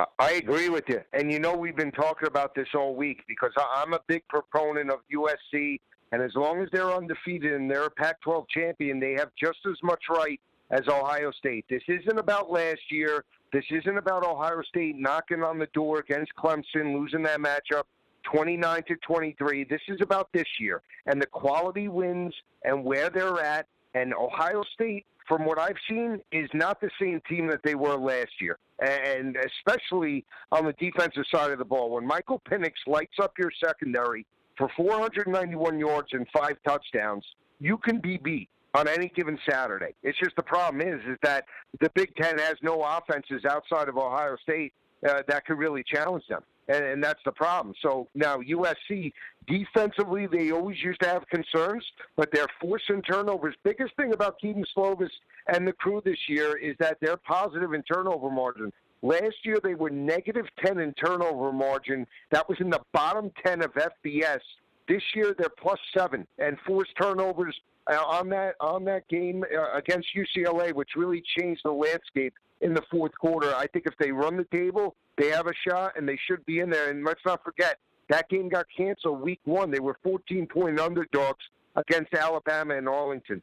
[0.00, 1.02] I- I agree with you.
[1.12, 4.90] And you know, we've been talking about this all week because I'm a big proponent
[4.90, 5.80] of USC.
[6.12, 9.58] And as long as they're undefeated and they're a Pac 12 champion, they have just
[9.68, 10.40] as much right
[10.70, 11.66] as Ohio State.
[11.68, 13.24] This isn't about last year.
[13.52, 17.84] This isn't about Ohio State knocking on the door against Clemson, losing that matchup
[18.30, 19.64] 29 to 23.
[19.64, 23.66] This is about this year and the quality wins and where they're at.
[23.94, 27.96] And Ohio State, from what I've seen, is not the same team that they were
[27.96, 28.58] last year.
[28.80, 31.90] And especially on the defensive side of the ball.
[31.90, 34.24] When Michael Penix lights up your secondary
[34.56, 37.24] for 491 yards and five touchdowns,
[37.60, 39.94] you can be beat on any given Saturday.
[40.02, 41.44] It's just the problem is is that
[41.80, 44.72] the Big Ten has no offenses outside of Ohio State
[45.08, 47.74] uh, that could really challenge them, and, and that's the problem.
[47.82, 49.12] So now USC
[49.46, 51.84] defensively, they always used to have concerns,
[52.16, 53.54] but they're forcing turnovers.
[53.64, 55.10] Biggest thing about Kedon Slovis
[55.52, 58.72] and the crew this year is that they're positive in turnover margin.
[59.02, 62.06] Last year they were negative 10 in turnover margin.
[62.30, 64.40] That was in the bottom 10 of FBS.
[64.88, 67.54] This year they're plus seven and forced turnovers
[67.86, 72.74] uh, on that on that game uh, against UCLA, which really changed the landscape in
[72.74, 73.54] the fourth quarter.
[73.54, 76.60] I think if they run the table, they have a shot, and they should be
[76.60, 76.90] in there.
[76.90, 77.78] And let's not forget
[78.08, 79.70] that game got canceled week one.
[79.70, 81.44] They were 14 point underdogs
[81.76, 83.42] against Alabama and Arlington.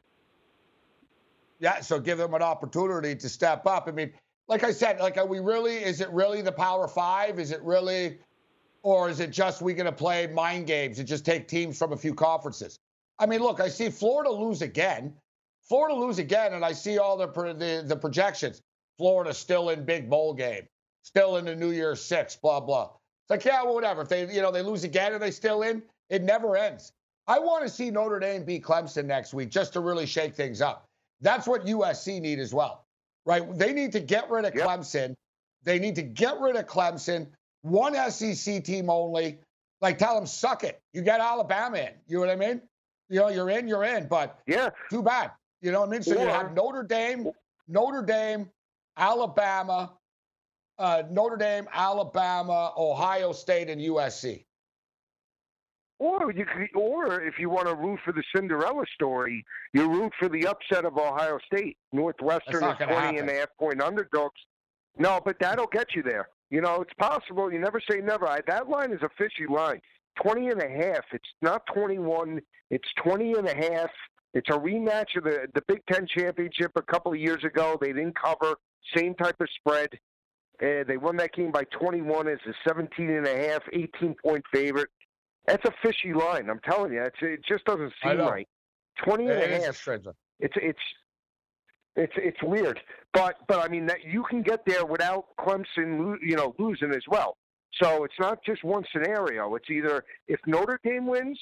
[1.58, 3.88] Yeah, so give them an opportunity to step up.
[3.88, 4.12] I mean,
[4.48, 5.76] like I said, like are we really?
[5.76, 7.38] Is it really the Power Five?
[7.38, 8.18] Is it really,
[8.82, 11.92] or is it just we going to play mind games and just take teams from
[11.92, 12.78] a few conferences?
[13.18, 15.14] I mean, look, I see Florida lose again.
[15.62, 18.62] Florida lose again, and I see all the the, the projections.
[18.98, 20.66] Florida still in big bowl game,
[21.06, 22.90] still in the New Year's Six, blah blah.
[23.24, 24.02] It's like yeah, well, whatever.
[24.02, 25.82] If they you know they lose again, are they still in?
[26.10, 26.92] It never ends.
[27.28, 30.60] I want to see Notre Dame beat Clemson next week just to really shake things
[30.60, 30.84] up.
[31.20, 32.84] That's what USC need as well,
[33.24, 33.42] right?
[33.58, 34.66] They need to get rid of Yep.
[34.68, 35.14] Clemson.
[35.64, 37.26] They need to get rid of Clemson.
[37.62, 39.38] One SEC team only.
[39.80, 40.80] Like tell them suck it.
[40.92, 41.90] You get Alabama in.
[42.06, 42.60] You know what I mean?
[43.08, 44.06] You know you're in, you're in.
[44.08, 45.30] But Yeah, too bad.
[45.62, 46.02] You know what I mean?
[46.02, 47.28] So you have Notre Dame,
[47.68, 48.48] Notre Dame,
[48.96, 49.92] Alabama,
[50.78, 54.44] uh, Notre Dame, Alabama, Ohio State, and USC.
[55.98, 60.12] Or you could, or if you want to root for the Cinderella story, you root
[60.18, 61.78] for the upset of Ohio State.
[61.92, 64.38] Northwestern is not gonna 20 and a half point underdogs.
[64.98, 66.28] No, but that'll get you there.
[66.50, 67.50] You know, it's possible.
[67.50, 68.28] You never say never.
[68.28, 69.80] I, that line is a fishy line.
[70.22, 71.04] 20 and a half.
[71.12, 72.40] It's not 21.
[72.70, 73.90] It's 20 and a half.
[74.34, 77.78] It's a rematch of the, the Big Ten championship a couple of years ago.
[77.80, 78.56] They didn't cover.
[78.94, 79.88] Same type of spread.
[80.62, 84.44] Uh, they won that game by 21 as a 17 and a half, 18 point
[84.52, 84.88] favorite.
[85.46, 86.48] That's a fishy line.
[86.50, 88.48] I'm telling you, it's, it just doesn't seem right.
[89.04, 89.86] 20 and It a a half.
[89.86, 90.14] one.
[90.40, 90.78] It's it's
[91.94, 92.80] it's it's weird,
[93.12, 97.02] but but I mean that you can get there without Clemson, you know, losing as
[97.08, 97.36] well.
[97.82, 99.54] So it's not just one scenario.
[99.54, 101.38] It's either if Notre Dame wins,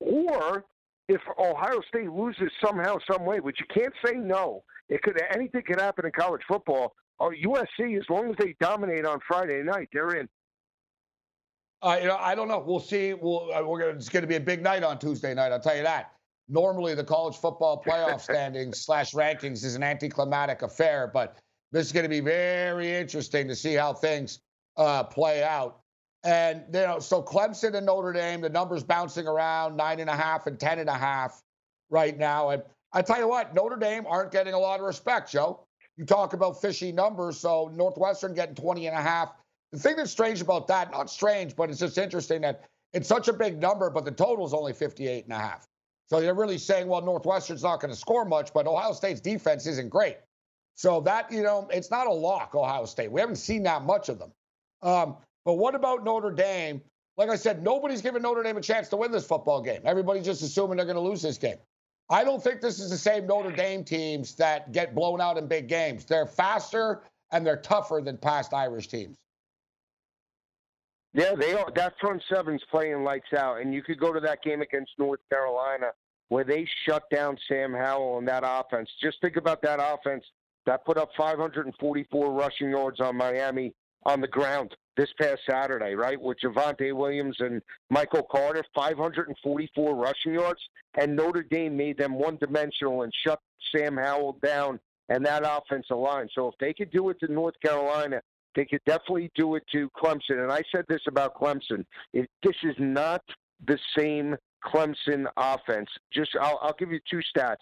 [0.00, 0.64] or
[1.08, 3.40] if Ohio State loses somehow, some way.
[3.40, 4.62] Which you can't say no.
[4.88, 6.94] It could anything could happen in college football.
[7.22, 10.28] Oh, USC, as long as they dominate on Friday night, they're in.
[11.80, 12.58] Uh, you know, I don't know.
[12.58, 13.14] We'll see.
[13.14, 15.52] We'll, uh, we're gonna, it's going to be a big night on Tuesday night.
[15.52, 16.10] I'll tell you that.
[16.48, 21.38] normally the college football playoff standings slash rankings is an anticlimactic affair, but
[21.70, 24.40] this is going to be very interesting to see how things
[24.76, 25.80] uh, play out.
[26.24, 30.16] And you know, so Clemson and Notre Dame, the numbers bouncing around nine and a
[30.16, 31.40] half and ten and a half
[31.90, 32.50] right now.
[32.50, 32.62] And
[32.92, 35.66] I tell you what, Notre Dame aren't getting a lot of respect, Joe.
[35.96, 39.32] You talk about fishy numbers, so Northwestern getting 20 and a half.
[39.72, 43.28] The thing that's strange about that, not strange, but it's just interesting that it's such
[43.28, 45.66] a big number, but the total is only 58 and a half.
[46.08, 49.66] So they're really saying, well, Northwestern's not going to score much, but Ohio State's defense
[49.66, 50.18] isn't great.
[50.74, 53.10] So that, you know, it's not a lock, Ohio State.
[53.10, 54.32] We haven't seen that much of them.
[54.82, 56.82] Um, but what about Notre Dame?
[57.16, 59.80] Like I said, nobody's giving Notre Dame a chance to win this football game.
[59.84, 61.56] Everybody's just assuming they're going to lose this game.
[62.12, 65.46] I don't think this is the same Notre Dame teams that get blown out in
[65.46, 66.04] big games.
[66.04, 69.16] They're faster and they're tougher than past Irish teams.
[71.14, 71.70] Yeah, they are.
[71.74, 75.20] That front seven's playing lights out, and you could go to that game against North
[75.30, 75.88] Carolina
[76.28, 78.88] where they shut down Sam Howell and that offense.
[79.02, 80.24] Just think about that offense
[80.64, 83.74] that put up 544 rushing yards on Miami
[84.04, 86.20] on the ground this past Saturday, right?
[86.20, 90.60] With Javonte Williams and Michael Carter, 544 rushing yards,
[90.98, 93.40] and Notre Dame made them one dimensional and shut
[93.74, 94.78] Sam Howell down
[95.08, 96.28] and that offensive line.
[96.34, 98.20] So if they could do it to North Carolina,
[98.54, 100.42] they could definitely do it to Clemson.
[100.42, 103.22] And I said this about Clemson: this is not
[103.66, 105.88] the same Clemson offense.
[106.12, 107.56] Just I'll, I'll give you two stats.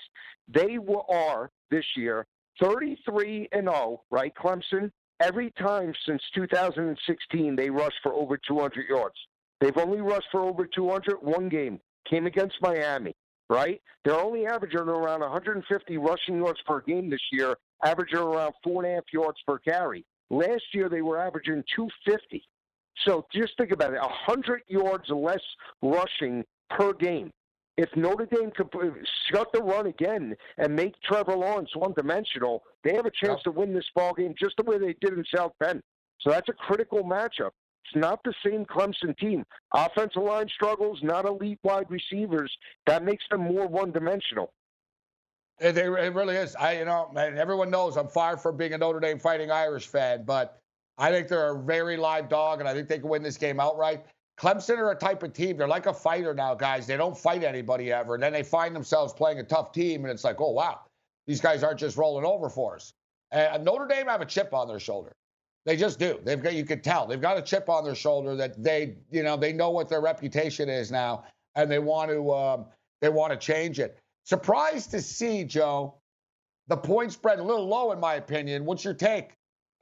[0.49, 2.27] They were, are this year
[2.61, 4.33] 33 and 0, right?
[4.35, 9.15] Clemson every time since 2016 they rushed for over 200 yards.
[9.61, 11.81] They've only rushed for over 200 one game.
[12.09, 13.15] Came against Miami,
[13.49, 13.81] right?
[14.05, 17.55] They're only averaging around 150 rushing yards per game this year,
[17.85, 20.05] averaging around four and a half yards per carry.
[20.31, 22.43] Last year they were averaging 250.
[23.07, 25.43] So just think about it: 100 yards less
[25.83, 27.31] rushing per game.
[27.81, 28.69] If Notre Dame could
[29.33, 33.45] shut the run again and make Trevor Lawrence one-dimensional, they have a chance yep.
[33.45, 35.81] to win this ball game just the way they did in South Bend.
[36.21, 37.53] So that's a critical matchup.
[37.87, 39.47] It's not the same Clemson team.
[39.73, 42.55] Offensive line struggles, not elite wide receivers.
[42.87, 44.53] That makes them more one-dimensional.
[45.59, 46.55] It, it really is.
[46.57, 49.87] I, you know, man, everyone knows I'm far from being a Notre Dame Fighting Irish
[49.87, 50.59] fan, but
[50.99, 53.59] I think they're a very live dog, and I think they can win this game
[53.59, 54.05] outright.
[54.41, 55.59] Clemson are a type of team.
[55.59, 56.87] They're like a fighter now, guys.
[56.87, 58.15] They don't fight anybody ever.
[58.15, 60.81] And then they find themselves playing a tough team, and it's like, oh, wow,
[61.27, 62.95] these guys aren't just rolling over for us.
[63.33, 65.13] And Notre Dame have a chip on their shoulder.
[65.67, 66.19] They just do.
[66.25, 69.23] They've got, you can tell, they've got a chip on their shoulder that they, you
[69.23, 71.25] know, they know what their reputation is now,
[71.55, 72.65] and they want to, um,
[73.03, 73.99] they want to change it.
[74.25, 75.97] Surprised to see, Joe,
[76.69, 78.65] the point spread a little low, in my opinion.
[78.65, 79.33] What's your take?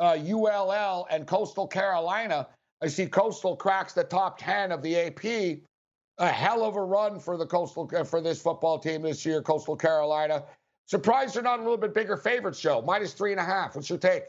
[0.01, 2.49] Uh, ULL and Coastal Carolina
[2.81, 5.61] I see Coastal cracks the top 10 of the AP.
[6.20, 9.41] A hell of a run for the Coastal uh, for this football team this year,
[9.41, 10.45] Coastal Carolina.
[10.87, 12.83] Surprised they're not a little bit bigger favorites, Joe.
[12.83, 13.76] Minus three and a half.
[13.76, 14.24] What's your take?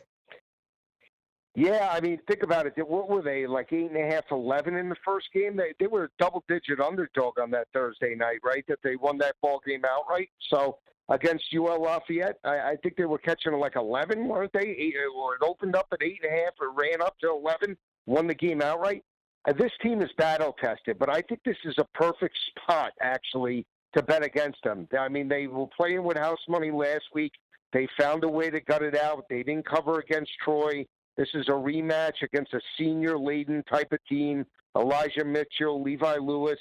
[1.55, 2.73] Yeah, I mean, think about it.
[2.87, 5.55] What were they like eight and a half, eleven in the first game?
[5.55, 8.63] They they were a double digit underdog on that Thursday night, right?
[8.67, 10.29] That they won that ball game outright.
[10.49, 10.77] So
[11.09, 14.67] against UL Lafayette, I, I think they were catching like eleven, weren't they?
[14.67, 17.75] Eight, or it opened up at eight and a half, it ran up to eleven
[18.09, 19.03] won the game outright.
[19.47, 23.65] Uh, this team is battle tested, but I think this is a perfect spot actually
[23.95, 24.87] to bet against them.
[24.97, 27.31] I mean, they were playing with house money last week.
[27.71, 29.25] They found a way to gut it out.
[29.29, 30.85] They didn't cover against Troy.
[31.17, 34.45] This is a rematch against a senior laden type of team.
[34.77, 36.59] Elijah Mitchell, Levi Lewis.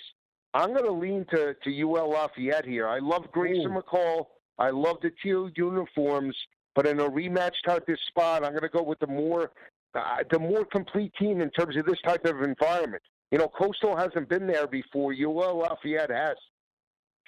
[0.55, 2.88] I'm going to lean to, to UL Lafayette here.
[2.88, 3.80] I love Grayson Ooh.
[3.80, 4.26] McCall.
[4.59, 6.36] I love the teal uniforms.
[6.74, 9.51] But in a rematch type of spot, I'm going to go with the more
[9.95, 13.03] uh, the more complete team in terms of this type of environment.
[13.30, 15.12] You know, Coastal hasn't been there before.
[15.12, 16.36] UL Lafayette has.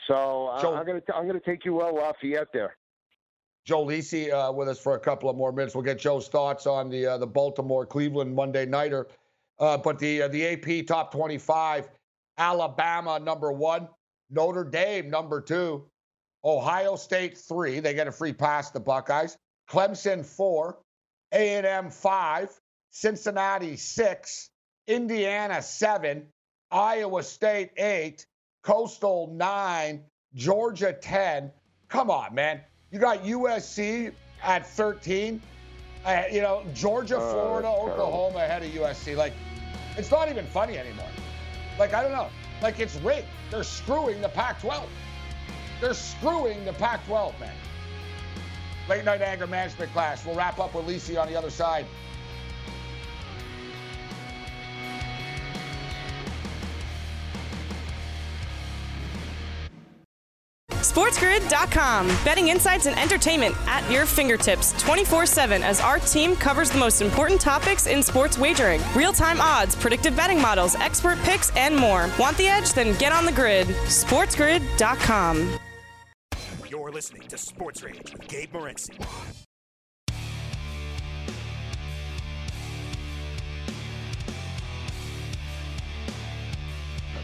[0.06, 2.76] So, uh, I'm going to I'm going to take UL Lafayette there.
[3.66, 5.74] Joe Lisi uh, with us for a couple of more minutes.
[5.74, 9.06] We'll get Joe's thoughts on the uh, the Baltimore Cleveland Monday nighter.
[9.58, 11.90] Uh, but the uh, the AP top 25,
[12.38, 13.88] Alabama number one,
[14.30, 15.84] Notre Dame number two,
[16.44, 17.80] Ohio State three.
[17.80, 18.70] They get a free pass.
[18.70, 19.36] The Buckeyes.
[19.70, 20.78] Clemson four,
[21.32, 22.60] a&M 5,
[22.90, 24.50] Cincinnati 6,
[24.86, 26.26] Indiana 7,
[26.70, 28.26] Iowa State 8,
[28.62, 30.02] Coastal 9,
[30.34, 31.50] Georgia 10.
[31.88, 32.60] Come on, man.
[32.90, 34.12] You got USC
[34.42, 35.40] at 13.
[36.04, 39.16] Uh, you know, Georgia, uh, Florida, uh, Oklahoma ahead of USC.
[39.16, 39.34] Like,
[39.96, 41.08] it's not even funny anymore.
[41.78, 42.28] Like, I don't know.
[42.62, 43.26] Like, it's rigged.
[43.50, 44.88] They're screwing the Pac 12.
[45.80, 47.54] They're screwing the Pac 12, man
[48.90, 50.26] late night anger management class.
[50.26, 51.86] We'll wrap up with Lisi on the other side.
[60.70, 62.08] SportsGrid.com.
[62.24, 67.00] Betting insights and entertainment at your fingertips 24 7 as our team covers the most
[67.00, 72.10] important topics in sports wagering real time odds, predictive betting models, expert picks, and more.
[72.18, 72.72] Want the edge?
[72.72, 73.68] Then get on the grid.
[73.68, 75.60] SportsGrid.com.
[76.90, 78.98] You're listening to SportsRage with Gabe Morency.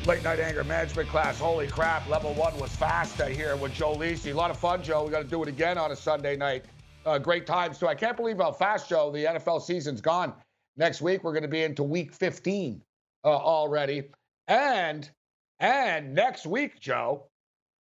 [0.07, 1.41] Late night anger management class.
[1.41, 2.09] Holy crap.
[2.09, 4.31] Level one was fast I hear with Joe Lisi.
[4.31, 5.05] A lot of fun, Joe.
[5.05, 6.67] We got to do it again on a Sunday night.
[7.05, 7.89] Uh, great times, too.
[7.89, 10.33] I can't believe how fast, Joe, the NFL season's gone.
[10.77, 12.81] Next week, we're going to be into week 15
[13.25, 14.11] uh, already.
[14.47, 15.11] And,
[15.59, 17.27] and next week, Joe,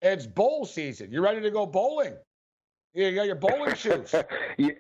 [0.02, 1.10] it's bowl season.
[1.10, 2.14] You ready to go bowling?
[2.94, 4.14] You got your bowling shoes.
[4.58, 4.70] yeah.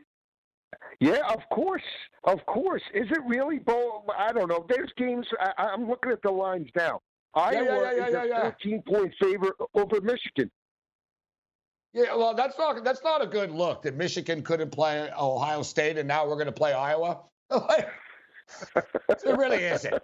[1.00, 1.82] yeah, of course,
[2.24, 2.82] of course.
[2.94, 4.04] Is it really bowl?
[4.16, 4.64] I don't know.
[4.68, 5.26] There's games.
[5.40, 7.00] I, I'm looking at the lines now.
[7.34, 10.50] Iowa yeah, yeah, yeah, is a 14 point favorite over Michigan.
[11.92, 15.98] Yeah, well, that's not that's not a good look that Michigan couldn't play Ohio State
[15.98, 17.20] and now we're going to play Iowa.
[18.76, 19.94] it really isn't.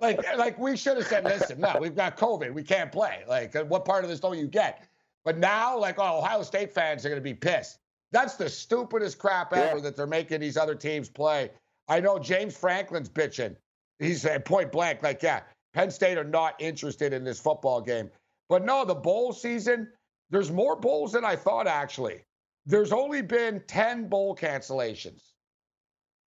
[0.00, 3.22] Like, like we should have said, listen, no, we've got COVID, we can't play.
[3.28, 4.88] Like, uh, what part of this don't you get?
[5.24, 7.78] But now, like, oh, Ohio State fans are going to be pissed.
[8.12, 9.82] That's the stupidest crap ever yeah.
[9.82, 11.50] that they're making these other teams play.
[11.88, 13.56] I know James Franklin's bitching.
[13.98, 15.42] He's at point blank, like, yeah,
[15.74, 18.10] Penn State are not interested in this football game.
[18.48, 19.88] But no, the bowl season,
[20.30, 22.24] there's more bowls than I thought, actually.
[22.66, 25.22] There's only been 10 bowl cancellations.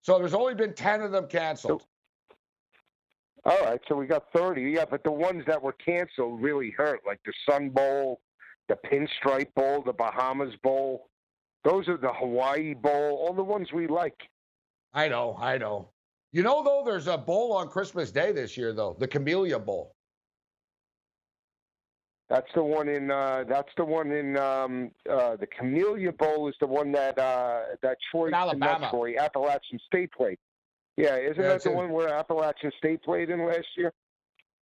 [0.04, 1.86] So there's only been 10 of them canceled.
[3.46, 4.62] All right, so we got 30.
[4.62, 8.22] Yeah, but the ones that were canceled really hurt, like the Sun Bowl,
[8.70, 11.10] the Pinstripe Bowl, the Bahamas Bowl.
[11.64, 14.16] Those are the Hawaii Bowl, all the ones we like.
[14.94, 15.90] I know, I know.
[16.32, 19.93] You know, though, there's a bowl on Christmas Day this year, though, the Camellia Bowl.
[22.34, 23.12] That's the one in.
[23.12, 24.36] Uh, that's the one in.
[24.38, 29.14] Um, uh, the Camellia Bowl is the one that uh, that Troy, in Alabama, Troy,
[29.20, 30.40] Appalachian State played.
[30.98, 33.94] Yeah, isn't yeah, that the one where Appalachian State played in last year?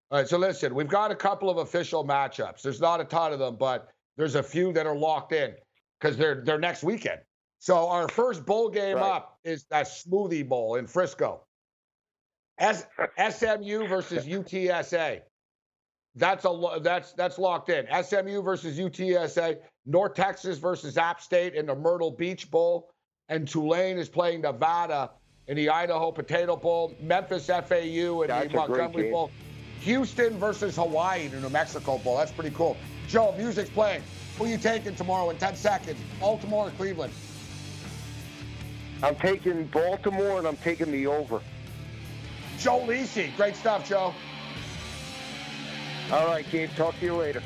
[0.10, 2.62] All right, so listen, we've got a couple of official matchups.
[2.62, 5.54] There's not a ton of them, but there's a few that are locked in
[5.98, 7.22] because they're they're next weekend.
[7.60, 9.16] So our first bowl game right.
[9.16, 11.46] up is that Smoothie Bowl in Frisco.
[12.60, 12.86] S-
[13.30, 15.22] SMU versus UTSA.
[16.16, 17.86] That's a that's that's locked in.
[18.04, 19.58] SMU versus UTSA.
[19.86, 22.92] North Texas versus App State in the Myrtle Beach Bowl,
[23.30, 25.12] and Tulane is playing Nevada
[25.48, 26.94] in the Idaho Potato Bowl.
[27.02, 29.32] Memphis FAU in that's the Montgomery Bowl.
[29.82, 32.18] Houston versus Hawaii in the New Mexico Bowl.
[32.18, 32.78] That's pretty cool.
[33.08, 34.04] Joe, music's playing.
[34.38, 36.00] Who are you taking tomorrow in 10 seconds?
[36.20, 37.14] Baltimore or Cleveland?
[39.02, 41.42] I'm taking Baltimore and I'm taking the over.
[42.60, 43.36] Joe Lisi.
[43.36, 44.14] Great stuff, Joe.
[46.12, 46.70] All right, Gabe.
[46.76, 47.42] Talk to you later.